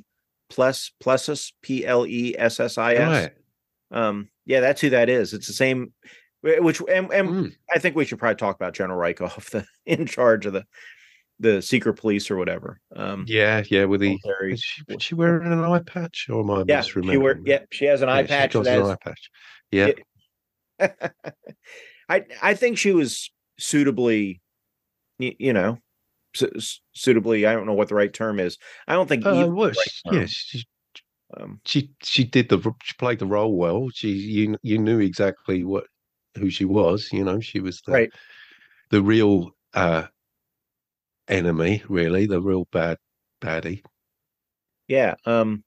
[0.49, 3.29] Plessis p-l-e-s-s-i-s
[3.91, 5.91] um yeah that's who that is it's the same
[6.41, 7.51] which and, and Mm.
[7.73, 10.63] i think we should probably talk about general Rykov, the in charge of the
[11.39, 13.83] the secret police or whatever um Yeah, yeah.
[13.85, 16.99] With the is she, was she wearing an eye patch or am I yeah she
[17.17, 19.29] wear, yeah she has an eye Yeah, patch She's an eye patch.
[19.71, 19.91] Yeah.
[22.09, 24.41] I I think she was suitably,
[25.19, 25.79] you know,
[26.35, 26.51] su-
[26.95, 27.45] suitably.
[27.47, 28.57] I don't know what the right term is.
[28.87, 29.25] I don't think.
[29.25, 30.63] Uh, evil well, is she, right yeah, she,
[31.37, 33.89] Um, she she did the she played the role well.
[33.91, 35.87] She you you knew exactly what
[36.37, 37.09] who she was.
[37.13, 38.11] You know, she was the Right.
[38.91, 40.07] the real uh
[41.27, 42.97] enemy, really, the real bad
[43.41, 43.83] baddie.
[44.87, 45.15] yeah.
[45.25, 45.63] Um,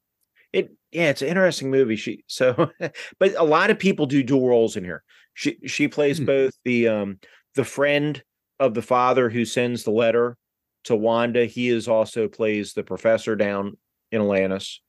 [0.52, 1.96] it yeah, it's an interesting movie.
[1.96, 2.70] She so,
[3.20, 5.04] but a lot of people do dual roles in here.
[5.34, 6.26] She she plays Hmm.
[6.26, 7.20] both the um
[7.54, 8.22] the friend
[8.60, 10.36] of the father who sends the letter
[10.84, 11.44] to Wanda.
[11.44, 13.76] He is also plays the professor down
[14.12, 14.80] in Atlantis.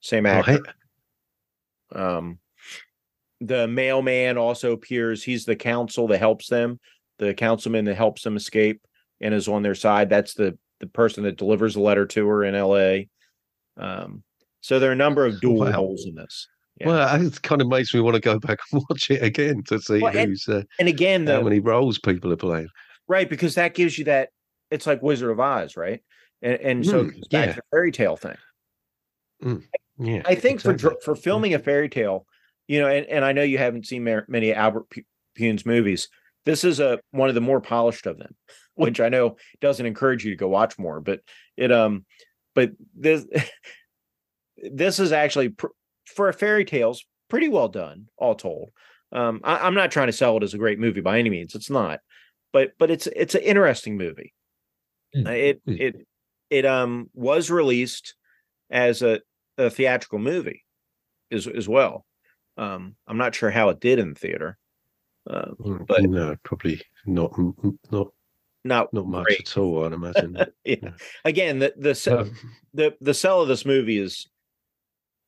[0.00, 0.52] Same actor.
[0.52, 2.00] Right?
[2.00, 2.38] um
[3.40, 6.80] the mailman also appears he's the council that helps them
[7.18, 8.80] the councilman that helps them escape
[9.20, 12.42] and is on their side that's the the person that delivers the letter to her
[12.42, 12.96] in la
[13.76, 14.24] um
[14.62, 15.70] so there are a number of dual Wow.
[15.70, 16.48] roles in this
[16.78, 16.86] Yeah.
[16.88, 19.80] Well, it kind of makes me want to go back and watch it again to
[19.80, 22.68] see Well, and- who's uh, and again how the many roles people are playing.
[23.08, 24.30] right because that gives you that
[24.70, 26.02] it's like wizard of oz right
[26.42, 27.52] and and so Mm, goes back yeah.
[27.52, 28.36] to the fairy tale thing
[29.98, 30.90] Yeah, I think for exactly.
[30.96, 32.26] dr- for filming a fairy tale,
[32.68, 35.02] you know, and, and I know you haven't seen many Albert Pu-
[35.38, 36.08] Pyun's movies.
[36.44, 38.34] This is a one of the more polished of them,
[38.74, 41.20] which I know doesn't encourage you to go watch more, but
[41.56, 42.04] it um,
[42.54, 43.24] but this
[44.72, 45.66] this is actually pr-
[46.06, 48.70] for a fairy tale's pretty well done, all told.
[49.12, 51.54] Um, I, I'm not trying to sell it as a great movie by any means.
[51.54, 52.00] It's not,
[52.52, 54.32] but but it's it's an interesting movie.
[55.14, 56.06] Mm, Uh, It it
[56.50, 58.14] it um was released
[58.70, 59.20] as a,
[59.58, 60.64] a theatrical movie
[61.30, 62.04] as as well.
[62.56, 64.58] Um, I'm not sure how it did in the theater.
[65.28, 65.50] Uh,
[65.88, 67.32] but- no, probably not
[67.90, 68.08] not
[68.64, 69.40] not not much great.
[69.40, 69.84] at all.
[69.84, 70.36] I'd imagine.
[70.64, 70.76] yeah.
[70.82, 70.90] Yeah.
[71.24, 72.36] Again, the the Um,
[72.74, 74.28] the the sell of this movie is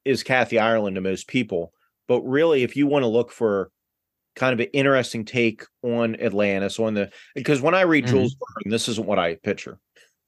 [0.08, 1.72] is Kathy Ireland to most people,
[2.06, 3.70] but really, if you want to look for
[4.36, 8.08] kind of an interesting take on Atlantis, on the because when I read Mhm.
[8.08, 9.78] Jules Verne, this isn't what I picture.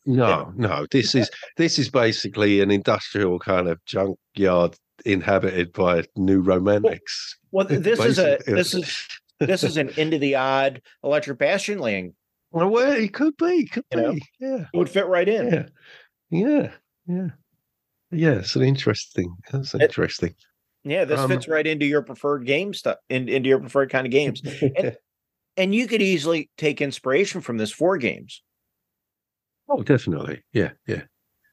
[0.07, 0.87] no, no.
[0.91, 7.39] This is this is basically an industrial kind of junkyard inhabited by new romantics.
[7.53, 9.07] Well, th- this is a this is
[9.39, 12.13] this is an into the odd electric bastionland
[12.51, 14.13] Well, well, it could be, could You know?
[14.15, 15.47] be, yeah, It would fit right in.
[15.53, 15.67] yeah,
[16.31, 16.73] yeah,
[17.07, 17.29] yeah,
[18.11, 18.33] yeah.
[18.33, 19.35] It's an interesting.
[19.51, 20.35] That's interesting.
[20.85, 24.07] Yeah, this Um, fits right into your preferred game stuff, in, into your preferred kind
[24.07, 24.43] of games.
[25.57, 28.43] And you could easily take inspiration from this for games.
[29.69, 30.43] oh, definitely.
[30.53, 31.03] Yeah, yeah.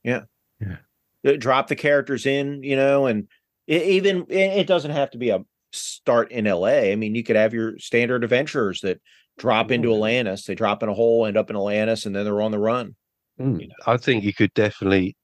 [0.03, 0.21] yeah,
[0.61, 1.33] yeah.
[1.37, 3.27] Drop the characters in, you know, and
[3.65, 5.43] it, even it it doesn't have to be a
[5.73, 6.91] start in LA.
[6.91, 9.01] I mean, you could have your standard adventurers that
[9.37, 10.45] drop into Atlantis.
[10.45, 12.95] They drop in a hole, end up in Atlantis, and then they're on the run.
[13.41, 13.75] Mm, you know.
[13.85, 15.17] I think you could definitely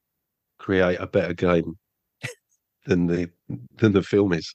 [0.64, 1.76] create a better game
[2.86, 3.30] than the
[3.76, 4.54] than the film is.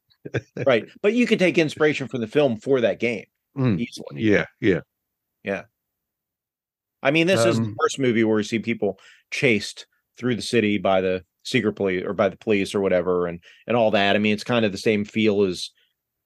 [0.66, 0.86] Right.
[1.02, 3.26] But you could take inspiration from the film for that game
[3.58, 4.22] Mm, easily.
[4.22, 4.82] yeah, yeah.
[5.44, 5.64] Yeah.
[7.02, 9.00] I mean, this is the Um, first movie where we see people
[9.32, 9.88] chased
[10.18, 13.76] through the city by the secret police or by the police or whatever, and and
[13.78, 14.16] all that.
[14.16, 15.72] I mean, it's kind of the same feel as,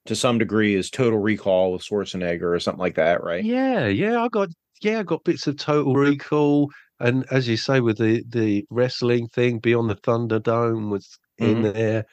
[0.07, 3.43] to some degree, as Total Recall with Schwarzenegger or something like that, right?
[3.43, 4.49] Yeah, yeah, I got
[4.81, 6.69] yeah, I got bits of Total Recall,
[6.99, 12.05] and as you say, with the the wrestling thing, Beyond the Thunderdome was in there,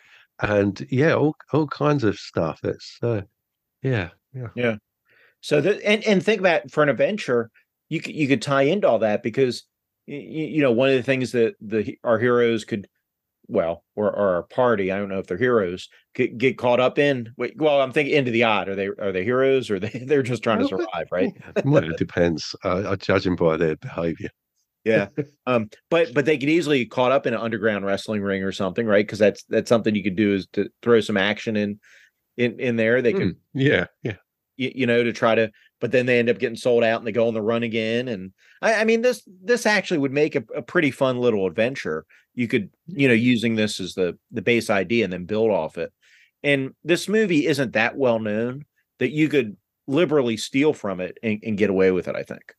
[0.43, 2.61] and yeah, all all kinds of stuff.
[2.64, 3.22] It's uh,
[3.83, 4.49] yeah, yeah,
[5.41, 7.51] So that and and think about for an adventure,
[7.89, 9.64] you could you could tie into all that because
[10.07, 12.89] you, you know one of the things that the our heroes could
[13.49, 17.01] well or, or our party i don't know if they're heroes get, get caught up
[17.01, 20.22] in well i'm thinking into the odd are they are they heroes or they they're
[20.22, 21.33] just trying to survive right
[21.64, 22.55] well, it depends.
[22.64, 24.31] Uh, I judge them by their behaviour.
[24.85, 25.09] Yeah
[25.47, 28.53] um but but they could easily get caught up in an underground wrestling ring or
[28.53, 29.07] something right?
[29.07, 31.78] Because that's that's something you could do is to throw some action in
[32.37, 33.03] in in there.
[33.03, 34.16] They could Mm, yeah, yeah.
[34.57, 35.51] you, you know to try to
[35.81, 38.09] but then they end up getting sold out and they go on the run again
[38.09, 42.07] and i, I mean this this actually would make a, a pretty fun little adventure.
[42.35, 45.76] You could you know using this as the the base idea and then build off
[45.78, 45.93] it.
[46.43, 48.64] And this movie isn't that well known
[48.99, 49.57] that you could
[49.87, 52.55] liberally steal from it and, and get away with it i think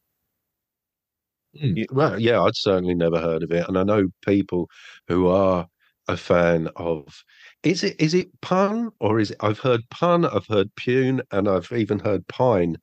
[1.56, 4.70] Mm, Well, yeah, I'd certainly never heard of it, and I know people
[5.08, 5.68] who are
[6.08, 7.24] a fan of.
[7.64, 9.38] Is it is it pun or is it?
[9.42, 12.78] I've heard pun, I've heard pune, and I've even heard pine.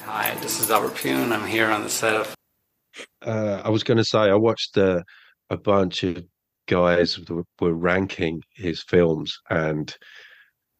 [0.00, 1.32] Hi, this is Albert Pyun.
[1.32, 2.34] I'm here on the set of
[3.22, 5.02] Uh, I was going to say I watched uh,
[5.50, 6.24] a bunch of
[6.66, 9.94] guys were, were ranking his films, and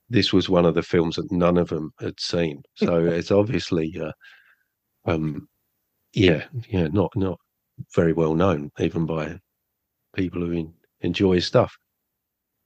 [0.08, 2.62] this was one of the films that none of them had seen.
[2.76, 4.12] So it's obviously, uh,
[5.10, 5.48] um,
[6.18, 7.38] yeah, yeah, not not
[7.94, 9.38] very well known even by
[10.14, 11.76] people who en- enjoy his stuff.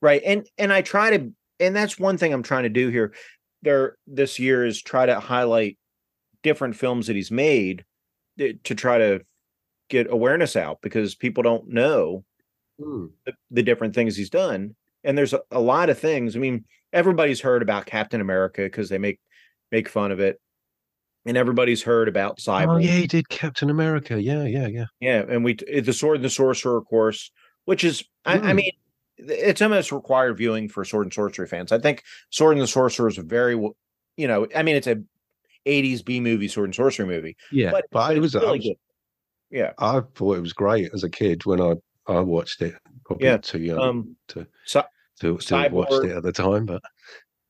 [0.01, 3.13] right and and i try to and that's one thing i'm trying to do here.
[3.63, 5.79] There this year is try to highlight
[6.43, 7.85] different films that he's made
[8.39, 9.21] to try to
[9.89, 12.25] get awareness out because people don't know
[12.81, 13.07] hmm.
[13.25, 14.75] the, the different things he's done.
[15.05, 16.35] And there's a, a lot of things.
[16.35, 19.19] I mean everybody's heard about captain america because they make
[19.71, 20.41] make fun of it
[21.25, 24.21] and everybody's heard about cyborg Oh yeah, he did Captain America.
[24.21, 24.87] Yeah, yeah, yeah.
[25.01, 27.31] yeah, and we the sword and the sorcerer, of course,
[27.65, 28.57] which is I, I Mm.
[28.57, 28.73] mean,
[29.19, 31.71] it's almost required viewing for sword and sorcery fans.
[31.71, 33.55] I think Sword and the Sorcerer is a very,
[34.17, 35.01] you know, I mean, it's a
[35.67, 38.77] '80s B movie, sword and sorcery movie, Yeah, but, but, it was, I was good.
[39.51, 41.75] Yeah, I thought it was great as a kid when I
[42.09, 42.75] I watched it.
[43.05, 44.83] Probably Yeah, too young um, to so,
[45.21, 46.83] to, to have watched it at the time, but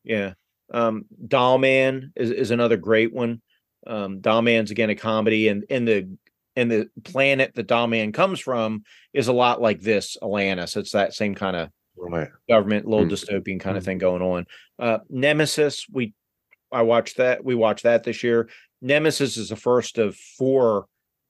[0.05, 0.35] yeah.
[0.75, 3.41] Um, Doll Man is is another great one.
[3.87, 6.17] Um, Doll Man's again a comedy, and and the
[6.57, 10.77] and the planet that Doll Man comes from is a lot like this Atlantis.
[10.77, 12.29] It's that same kind of right.
[12.49, 13.11] government, little Mm.
[13.11, 13.87] dystopian kind of Mm.
[13.87, 14.47] thing going on.
[14.79, 16.15] Uh, Nemesis, we
[16.71, 17.45] I watched that.
[17.45, 18.49] We watched that this year.
[18.81, 20.87] Nemesis is the first of four,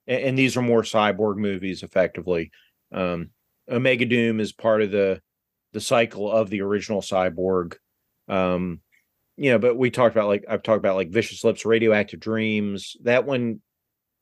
[0.07, 2.49] a- and, these are more cyborg movies, effectively.
[2.93, 3.31] Um,
[3.69, 5.21] Omega Doom is part of the
[5.73, 7.75] the cycle of the original cyborg.
[8.27, 8.81] Um,
[9.37, 12.95] you know, but we talked about like I've talked about like Vicious Lips, Radioactive Dreams.
[13.03, 13.61] That one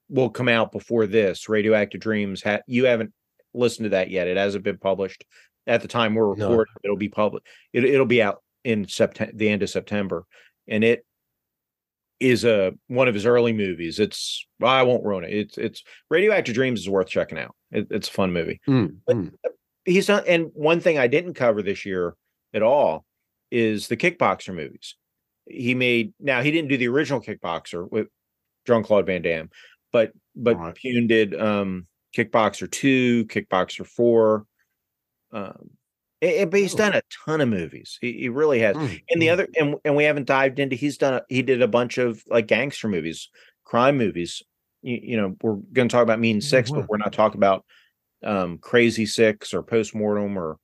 [0.10, 1.50] will come out before this.
[1.50, 2.42] Radioactive Dreams.
[2.44, 3.14] Ha- you haven't
[3.54, 4.28] listened to that yet.
[4.28, 5.26] It hasn't been published
[5.68, 6.50] at the time we're No.
[6.50, 6.74] recording.
[6.84, 7.44] It'll be public.
[7.74, 10.26] It, it'll be out in September, the end of September,
[10.68, 11.06] and it
[12.20, 14.00] is a one of his early movies.
[14.00, 15.34] It's I won't ruin it.
[15.34, 17.56] It's it's Radioactive Dreams is worth checking out.
[17.72, 19.32] It, it's a fun movie Mm, But- mm.
[19.86, 22.16] he's done and one thing i didn't cover this year
[22.54, 23.06] at all
[23.50, 24.96] is the kickboxer movies
[25.54, 28.08] he made now he didn't do the original kickboxer with
[28.68, 29.50] jean-claude van damme
[29.92, 30.76] but but Right.
[30.76, 34.46] Pyun did um kickboxer 2 kickboxer 4
[35.32, 35.70] um
[36.22, 36.78] and- but he's Oh.
[36.78, 39.34] done a ton of movies he, he really has Mm, and the mm.
[39.34, 42.24] other and, and we haven't dived into he's done a, he did a bunch of
[42.28, 43.30] like gangster movies
[43.64, 44.44] crime movies
[44.82, 46.80] you, you know we're going to talk about mean six wow.
[46.82, 47.66] but we're not talking about
[48.24, 50.58] um crazy six or postmortem or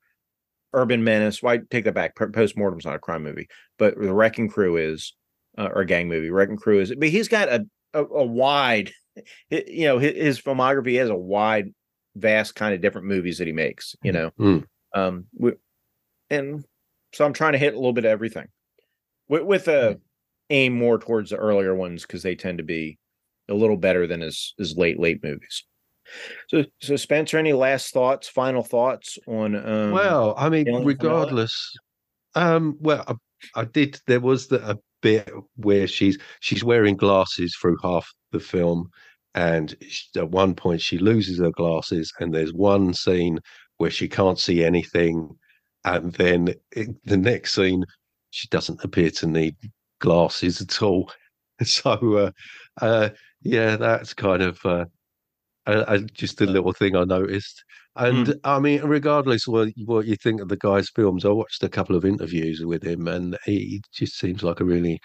[0.73, 3.47] urban menace why take that back Po- postmortem's not a crime movie
[3.77, 5.13] but the wrecking crew is
[5.57, 8.91] uh, or a gang movie wrecking crew is but he's got a a, a wide,
[9.49, 11.73] you know, his, his, filmography has a wide,
[12.15, 13.95] vast kind of different movies that he makes.
[14.03, 14.65] You know, Mm.
[14.93, 15.53] um, we,
[16.29, 16.65] and
[17.13, 18.47] so I'm trying to hit a little bit of everything,
[19.27, 19.99] with, with a
[20.49, 22.97] aim more towards the earlier ones because they tend to be
[23.49, 25.63] a little better than his his late late movies.
[26.47, 29.55] So, so Spenser, any last thoughts, final thoughts on?
[29.55, 31.73] Um, well, I mean, regardless,
[32.35, 33.99] um, well, I, I did.
[34.07, 38.89] There was the, a bit where she's she's wearing glasses through half the film,
[39.35, 43.39] and sh- at one point she loses her glasses, and there's one scene
[43.77, 45.29] where she can't see anything,
[45.85, 47.83] and then it, the next scene
[48.31, 49.55] she doesn't appear to need
[49.99, 51.11] glasses at all.
[51.63, 52.31] So, uh,
[52.79, 53.09] uh,
[53.41, 54.85] yeah, that's kind of uh,
[55.67, 57.63] uh, just a little thing I noticed.
[57.95, 61.63] And I mean, regardless of what, what you think of the guy's films, I watched
[61.63, 64.99] a couple of interviews with him, and he just seems like a really,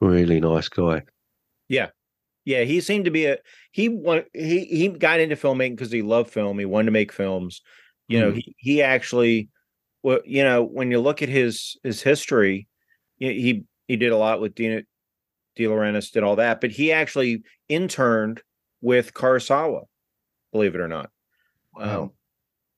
[0.00, 1.02] really nice guy.
[1.68, 1.88] Yeah,
[2.44, 2.62] yeah.
[2.64, 3.38] he seemed to be a
[3.72, 6.58] he want he he got into filmmaking because he loved film.
[6.58, 7.60] He wanted to make films.
[8.08, 8.36] You know, Mm.
[8.36, 9.48] he he actually,
[10.02, 12.66] well, you know, when you look at his his history,
[13.16, 14.82] he he, he did a lot with Dino
[15.56, 18.42] De Laurentiis, did all that, but he actually interned
[18.82, 19.84] with Kurosawa,
[20.54, 21.10] believe it or not.
[21.76, 22.02] Wow.
[22.04, 22.10] Um,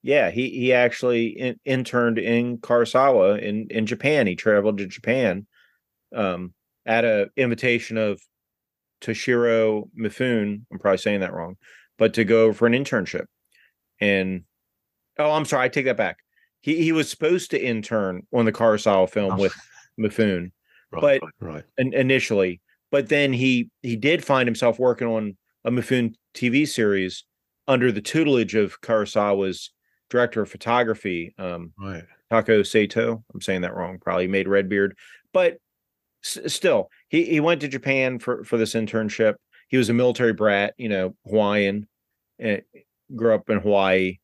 [0.02, 4.26] yeah, he he actually in, interned in Kurosawa in in Japan.
[4.26, 5.46] He traveled to Japan
[6.14, 6.54] um,
[6.86, 8.20] at a invitation of
[9.02, 10.62] Toshiro Mifune.
[10.72, 11.56] I'm probably saying that wrong,
[11.98, 13.26] but to go for an internship.
[14.00, 14.44] And
[15.18, 16.18] oh, I'm sorry, I take that back.
[16.62, 19.38] He he was supposed to intern on the Kurosawa film Oh.
[19.42, 19.54] with
[20.00, 20.52] Mifune
[20.92, 21.64] Right, but- right, right.
[21.94, 22.60] initially,
[22.90, 27.24] but then he he did find himself working on a Mifune TV series
[27.68, 29.70] under the tutelage of Kurosawa's
[30.10, 32.04] director of photography, um, right.
[32.30, 33.24] Takao Saito.
[33.34, 33.98] I'm saying that wrong.
[34.00, 34.96] Probably made Redbeard,
[35.32, 35.58] but
[36.24, 39.34] s- still, he he went to Japan for for this internship.
[39.68, 41.88] He was a military brat, you know, Hawaiian,
[42.38, 42.62] and
[43.14, 44.18] grew up in Hawaii,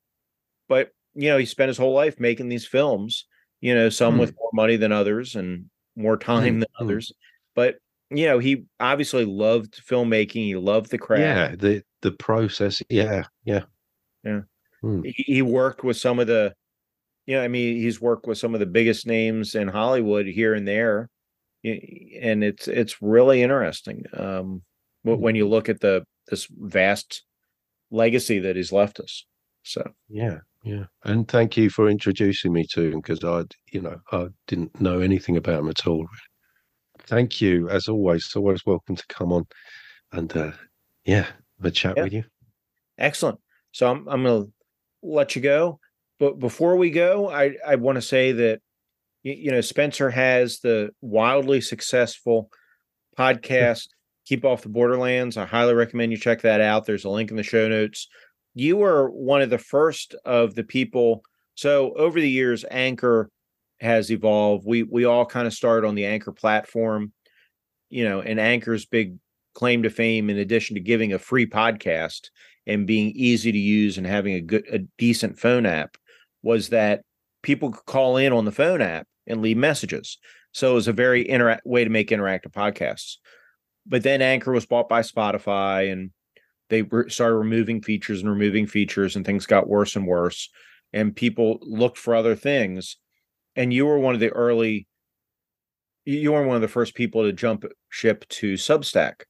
[0.69, 3.27] but you know, he spent his whole life making these films.
[3.61, 4.21] You know, some Hmm.
[4.21, 5.67] with more money than others and
[5.97, 6.85] more time Hmm, than hmm.
[6.85, 7.13] others,
[7.55, 7.77] but
[8.11, 10.45] you know, he obviously loved filmmaking.
[10.47, 11.23] He loved the craft.
[11.23, 12.83] Yeah, the the process.
[12.89, 13.63] Yeah, yeah,
[15.03, 16.55] he, he worked with some of the
[17.27, 20.55] you know i mean he's worked with some of the biggest names in hollywood here
[20.55, 21.09] and there
[21.65, 24.63] and it's it's really interesting um
[25.03, 27.25] wh- when you look at the this vast
[27.91, 29.25] legacy that he's left us
[29.65, 30.87] so yeah, yeah.
[31.05, 34.99] And thank you for introducing me to him because I, you know, I didn't know
[35.01, 36.05] anything about him at all.
[36.99, 38.25] Thank you, as always.
[38.25, 39.45] It's always welcome to come on
[40.13, 40.53] and uh
[41.05, 41.29] yeah,
[41.63, 42.05] have a chat Yeah.
[42.05, 42.25] with you.
[42.99, 43.39] excellent.
[43.73, 44.45] So i'm, I'm gonna
[45.03, 45.79] let you go
[46.21, 48.61] but before we go i i want to say that
[49.23, 52.51] you know spenser has the wildly successful
[53.19, 53.89] podcast
[54.27, 55.37] keep off the borderlands.
[55.37, 56.87] I highly recommend you check that out.
[56.87, 58.07] There's a link in the show notes.
[58.55, 61.23] You were one of the first of the people
[61.57, 63.29] so over the years anchor
[63.81, 64.65] has evolved.
[64.67, 67.13] We we all kind of started on the anchor platform
[67.91, 69.17] you know and anchor's big
[69.55, 72.31] claim to fame in addition to giving a free podcast
[72.67, 75.97] and being easy to use and having a good a decent phone app
[76.43, 77.03] was that
[77.43, 80.19] people could call in on the phone app and leave messages.
[80.53, 83.17] So it was a very interact way to make interactive podcasts.
[83.87, 86.11] But then anchor was bought by spotify and
[86.69, 90.49] they re- started removing features and removing features and things got worse and worse
[90.93, 92.97] and people looked for other things.
[93.57, 94.87] And you were one of the early
[96.05, 99.23] you were one of the first people to jump ship to substack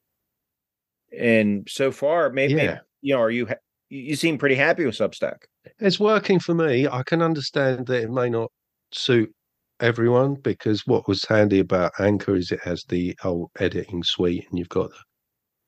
[1.18, 2.78] and so far maybe Yeah.
[3.02, 3.46] you know are you
[3.90, 5.38] you you seem pretty happy with substack
[5.78, 6.88] It's working for me.
[6.88, 8.50] I can understand that it may not
[8.92, 9.32] suit
[9.80, 14.58] everyone because what was handy about Anchor is it has the whole editing suite and
[14.58, 14.96] you've got the,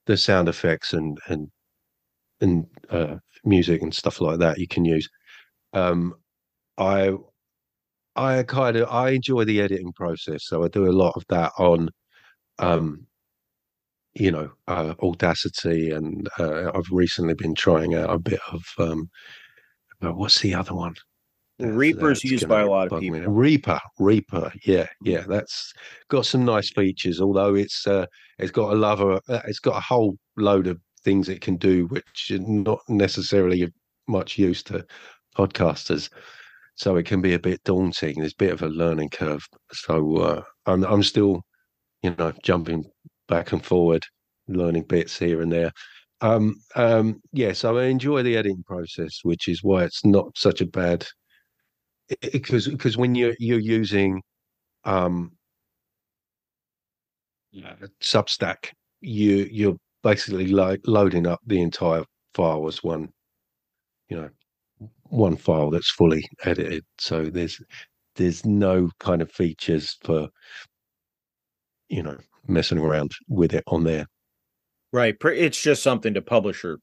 [0.06, 1.48] the sound effects and and
[2.40, 5.08] and uh, music and stuff like that you can use.
[5.74, 6.14] Um,
[6.78, 7.12] I
[8.16, 11.52] I kind of I enjoy the editing process, so I do a lot of that
[11.58, 11.90] on
[12.58, 13.06] um
[14.14, 19.10] you know uh, Audacity and uh, I've recently been trying out a bit of um
[20.04, 20.94] uh, what's the other one?
[21.58, 23.10] Reaper's that's used by a lot of bug me.
[23.10, 23.32] people.
[23.32, 25.24] Reaper, Reaper, yeah, yeah.
[25.26, 25.72] That's
[26.08, 27.20] got some nice features.
[27.20, 28.06] Although it's uh,
[28.38, 31.86] it's got a lover, uh, it's got a whole load of things it can do,
[31.86, 33.72] which are not necessarily
[34.08, 34.84] much use to
[35.36, 36.10] podcasters.
[36.74, 38.18] So it can be a bit daunting.
[38.18, 39.46] There's a bit of a learning curve.
[39.72, 41.42] So uh, I'm I'm still,
[42.02, 42.84] you know, jumping
[43.28, 44.04] back and forward,
[44.48, 45.72] learning bits here and there.
[46.20, 50.60] Um, um, yeah, so I enjoy the editing process, which is why it's not such
[50.60, 51.06] a bad
[52.32, 54.22] because because when you're you're using
[54.84, 55.32] um
[58.00, 62.04] Substack, you you're basically lo- loading up the entire
[62.34, 63.12] file as one,
[64.08, 64.30] you know,
[65.04, 66.84] one file that's fully edited.
[66.98, 67.60] So there's
[68.16, 70.28] there's no kind of features for
[71.88, 74.06] you know messing around with it on there.
[74.92, 75.16] Right.
[75.22, 76.78] It's just something to publish your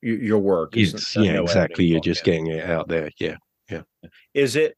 [0.00, 0.76] your, work.
[0.76, 1.84] It's, uh, yeah, no exactly.
[1.84, 3.10] You're just getting it out there.
[3.18, 3.36] Yeah.
[3.68, 3.82] Yeah.
[4.32, 4.76] Is it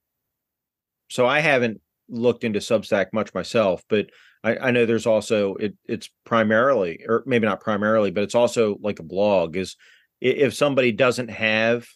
[1.09, 4.07] so i haven't looked into substack much myself but
[4.45, 8.79] i, I know there's also it, it's primarily or maybe not primarily but it's also
[8.81, 9.77] like a blog is
[10.21, 11.87] if somebody doesn't have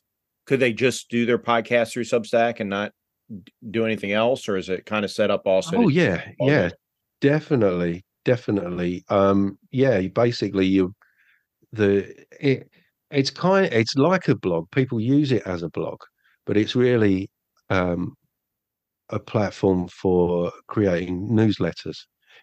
[0.47, 2.93] could they just do their podcast through substack and not
[3.69, 6.71] do anything else or is it kind of set up also Oh yeah, yeah,
[7.21, 9.05] definitely, definitely.
[9.09, 10.95] Um, yeah, basically you
[11.73, 12.71] the it
[13.11, 14.71] it's kind it's like a blog.
[14.73, 16.01] People use it as a blog,
[16.47, 17.31] but it's really
[17.71, 18.15] um
[19.11, 21.99] a platform for creating newsletters.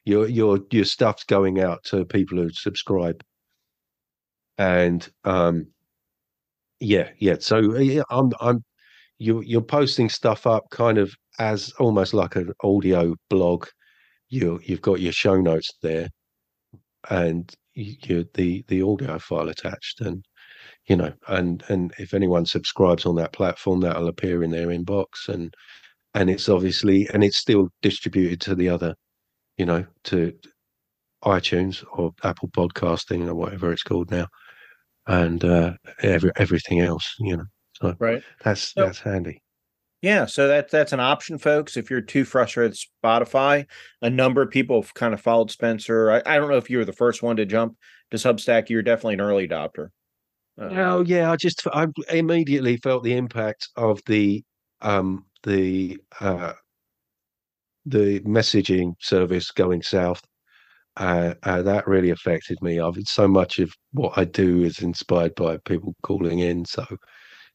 [0.05, 3.23] Your your your stuff's going out to people who subscribe,
[4.57, 5.67] and um,
[6.79, 7.35] yeah, yeah.
[7.39, 8.63] So yeah, I'm I'm
[9.19, 13.67] you you're posting stuff up kind of as almost like an audio blog.
[14.29, 16.09] You you've got your show notes there,
[17.09, 20.25] and you, the the audio file attached, and
[20.87, 25.27] you know, and and if anyone subscribes on that platform, that'll appear in their inbox,
[25.29, 25.53] and
[26.13, 28.95] and it's obviously and it's still distributed to the other,
[29.57, 30.33] you know, to
[31.23, 34.27] iTunes or Apple Podcasting or whatever it's called now,
[35.07, 37.45] and uh, every everything else, you know.
[37.81, 39.41] So right that's So- that's handy.
[40.01, 41.75] Yeah, so that's that's an option, folks.
[41.75, 43.65] If you're too frustrated with Spotify,
[44.01, 46.21] a number of people have kind of followed Spenser.
[46.25, 47.75] I, I don't know if you were the first one to jump
[48.11, 48.69] to Substack.
[48.69, 49.89] You're definitely an early adopter.
[50.59, 54.43] Uh, Oh yeah, I just I immediately felt the impact of the
[54.81, 56.53] um the uh
[57.85, 60.21] the messaging service going south.
[60.97, 62.79] Uh, uh, that really affected me.
[62.79, 66.65] I've so much of what I do is inspired by people calling in.
[66.65, 66.85] So,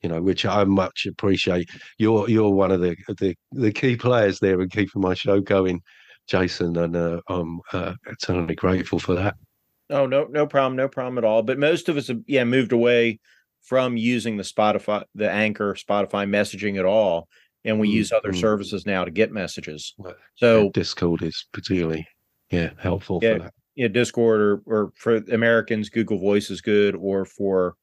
[0.02, 1.70] you know, which I much appreciate.
[1.98, 5.80] You're you're one of the the the key players there in keeping my show going,
[6.26, 9.36] Jason, and uh, I'm uh, eternally grateful for that.
[9.90, 11.42] Oh no, no problem, no problem at all.
[11.42, 13.20] But most of us have yeah moved away
[13.62, 17.28] from using the Spotify, the Anchor, Spotify messaging at all,
[17.64, 18.40] and we Mm, use other mm.
[18.40, 19.94] services now to get messages.
[20.36, 22.06] So Discord is particularly
[22.50, 23.34] yeah helpful Yeah.
[23.34, 23.54] for that.
[23.76, 27.76] know, Discord or or for Americans, Google Voice is good, or for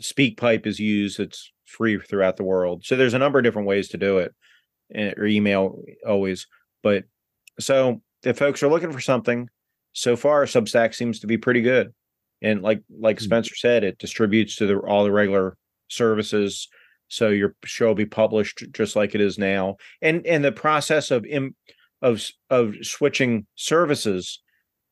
[0.00, 1.18] SpeakPipe is used.
[1.20, 2.84] It's free throughout the world.
[2.84, 4.34] So there's a number of different ways to do it,
[4.94, 6.46] and, or email always.
[6.82, 7.04] But
[7.60, 9.48] so if folks are looking for something,
[9.92, 11.92] so far Substack seems to be pretty good,
[12.42, 13.24] and like like Hmm.
[13.24, 15.56] Spenser said, it distributes to the all the regular
[15.88, 16.68] services.
[17.08, 21.10] So your show will be published just like it is now, and and the process
[21.10, 21.54] of im,
[22.02, 24.42] of of switching services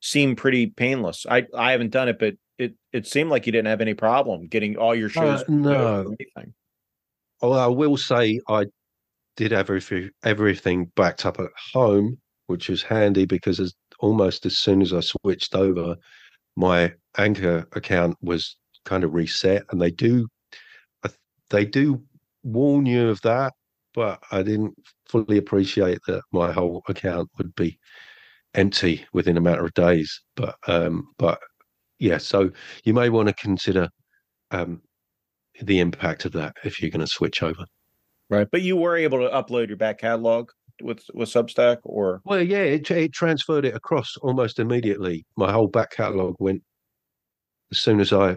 [0.01, 1.27] seemed pretty painless.
[1.29, 4.47] I I haven't done it, but it it seemed like you didn't have any problem
[4.47, 5.41] getting all your shows.
[5.41, 6.14] Uh, no.
[6.20, 6.55] anything.
[7.45, 8.64] Although I will say I
[9.36, 14.80] did everything everything backed up at home, which was handy because as almost as soon
[14.80, 15.97] as I switched over,
[16.57, 20.26] my Anchor account was kind of reset, and they do
[21.51, 22.03] they do
[22.45, 23.53] warn you of that,
[23.95, 24.74] but I didn't
[25.11, 27.78] fully appreciate that my whole account would be
[28.55, 30.22] empty within a matter of days.
[30.36, 31.40] But um, but
[31.99, 32.53] yeah, so
[32.84, 33.90] you may want to consider
[34.51, 34.82] um
[35.63, 37.65] the impact of that if you're going to switch over.
[38.31, 38.49] right?
[38.51, 40.51] But you were able to upload your back catalog
[40.83, 45.25] with with Substack, or Well, yeah, it, it transferred it across almost immediately.
[45.37, 46.63] My whole back catalogue went
[47.71, 48.37] as soon as I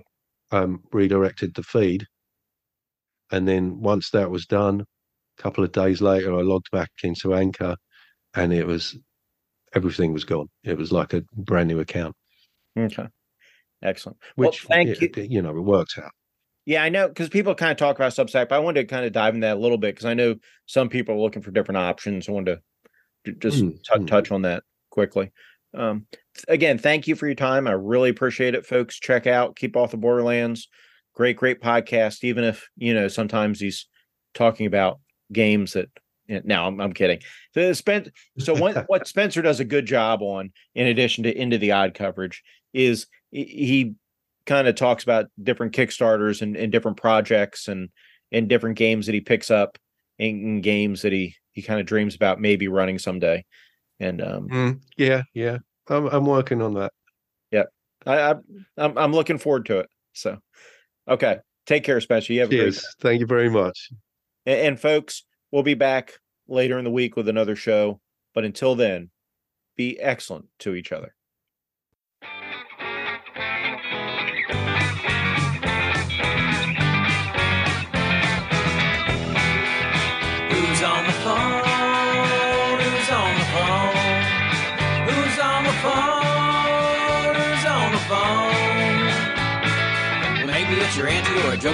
[0.51, 2.05] um, redirected the feed,
[3.31, 7.33] and then once that was done, a couple of days later, I logged back into
[7.33, 7.75] Anchor,
[8.35, 8.97] and it was
[9.73, 10.47] everything was gone.
[10.63, 12.15] It was like a brand new account,
[12.77, 13.07] okay,
[13.83, 14.17] excellent.
[14.37, 15.23] Well, which thank it- you.
[15.29, 16.11] you know it worked out.
[16.67, 19.05] Yeah, I know because people kind of talk about Substack, but I wanted to kind
[19.05, 21.49] of dive in that a little bit because I know some people are looking for
[21.49, 22.27] different options.
[22.27, 22.59] I wanted
[23.23, 24.07] to just Mm, tou- mm.
[24.07, 25.31] touch on that quickly.
[25.73, 26.07] Um,
[26.49, 27.67] again, thank you for your time.
[27.67, 28.99] I really appreciate it, folks.
[28.99, 30.67] Check out Keep Off the Borderlands.
[31.15, 32.25] Great, great podcast.
[32.25, 33.87] Even if you know sometimes he's
[34.33, 34.99] talking about
[35.31, 35.89] games that.
[36.43, 37.19] Now I'm, I'm kidding.
[37.53, 41.57] The Spen- so what what Spenser does a good job on, in addition to into
[41.57, 42.43] the odd coverage,
[42.73, 43.95] is he
[44.47, 47.89] kind of talks about different Kickstarters and, and different projects and
[48.31, 49.77] and different games that he picks up
[50.17, 53.45] and, and games that he he kind of dreams about maybe running someday.
[53.99, 56.93] And um, Mm, yeah, yeah, I'm, I'm working on that.
[58.05, 58.35] I, I
[58.77, 59.89] I'm I'm looking forward to it.
[60.13, 60.39] So,
[61.07, 62.33] okay, take care, Spenser.
[62.33, 62.95] You have Cheers.
[63.01, 63.89] Thank you very much.
[64.45, 66.13] And, and folks, we'll be back
[66.47, 67.99] later in the week with another show.
[68.33, 69.09] But until then,
[69.75, 71.13] be excellent to each other.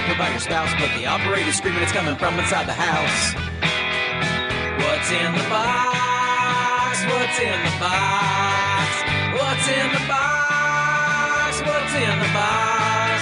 [0.08, 3.34] A about your spouse, but the operator's screaming it's coming from inside the house.
[4.84, 7.04] What's in the box?
[7.04, 8.90] What's in the box?
[9.32, 11.60] What's in the box?
[11.64, 13.20] What's in the box?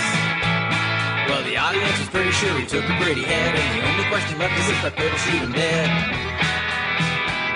[1.28, 4.38] Well, the audience was pretty sure he took a pretty head, and the only question
[4.38, 5.88] left is if I could shoot him dead.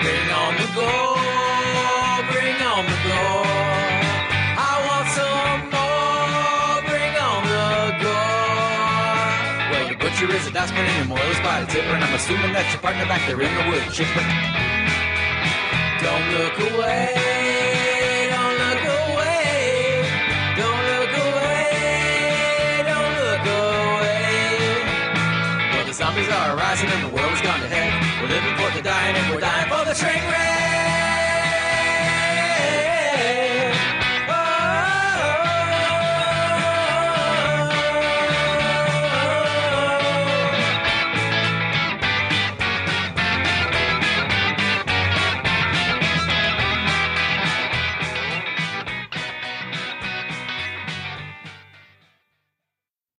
[0.03, 3.76] Bring on the gold, bring on the gold.
[10.17, 12.81] Butcher is a and your moil is by the tipper, and I'm assuming that's your
[12.81, 14.25] partner back there in the wood chipper.
[16.01, 17.13] Don't look away,
[18.33, 20.01] don't look away,
[20.57, 24.17] don't look away, don't look away.
[25.73, 27.93] Well, the zombies are rising and the world has gone to heck.
[28.19, 30.66] We're living for the dying and we're dying for the train wreck.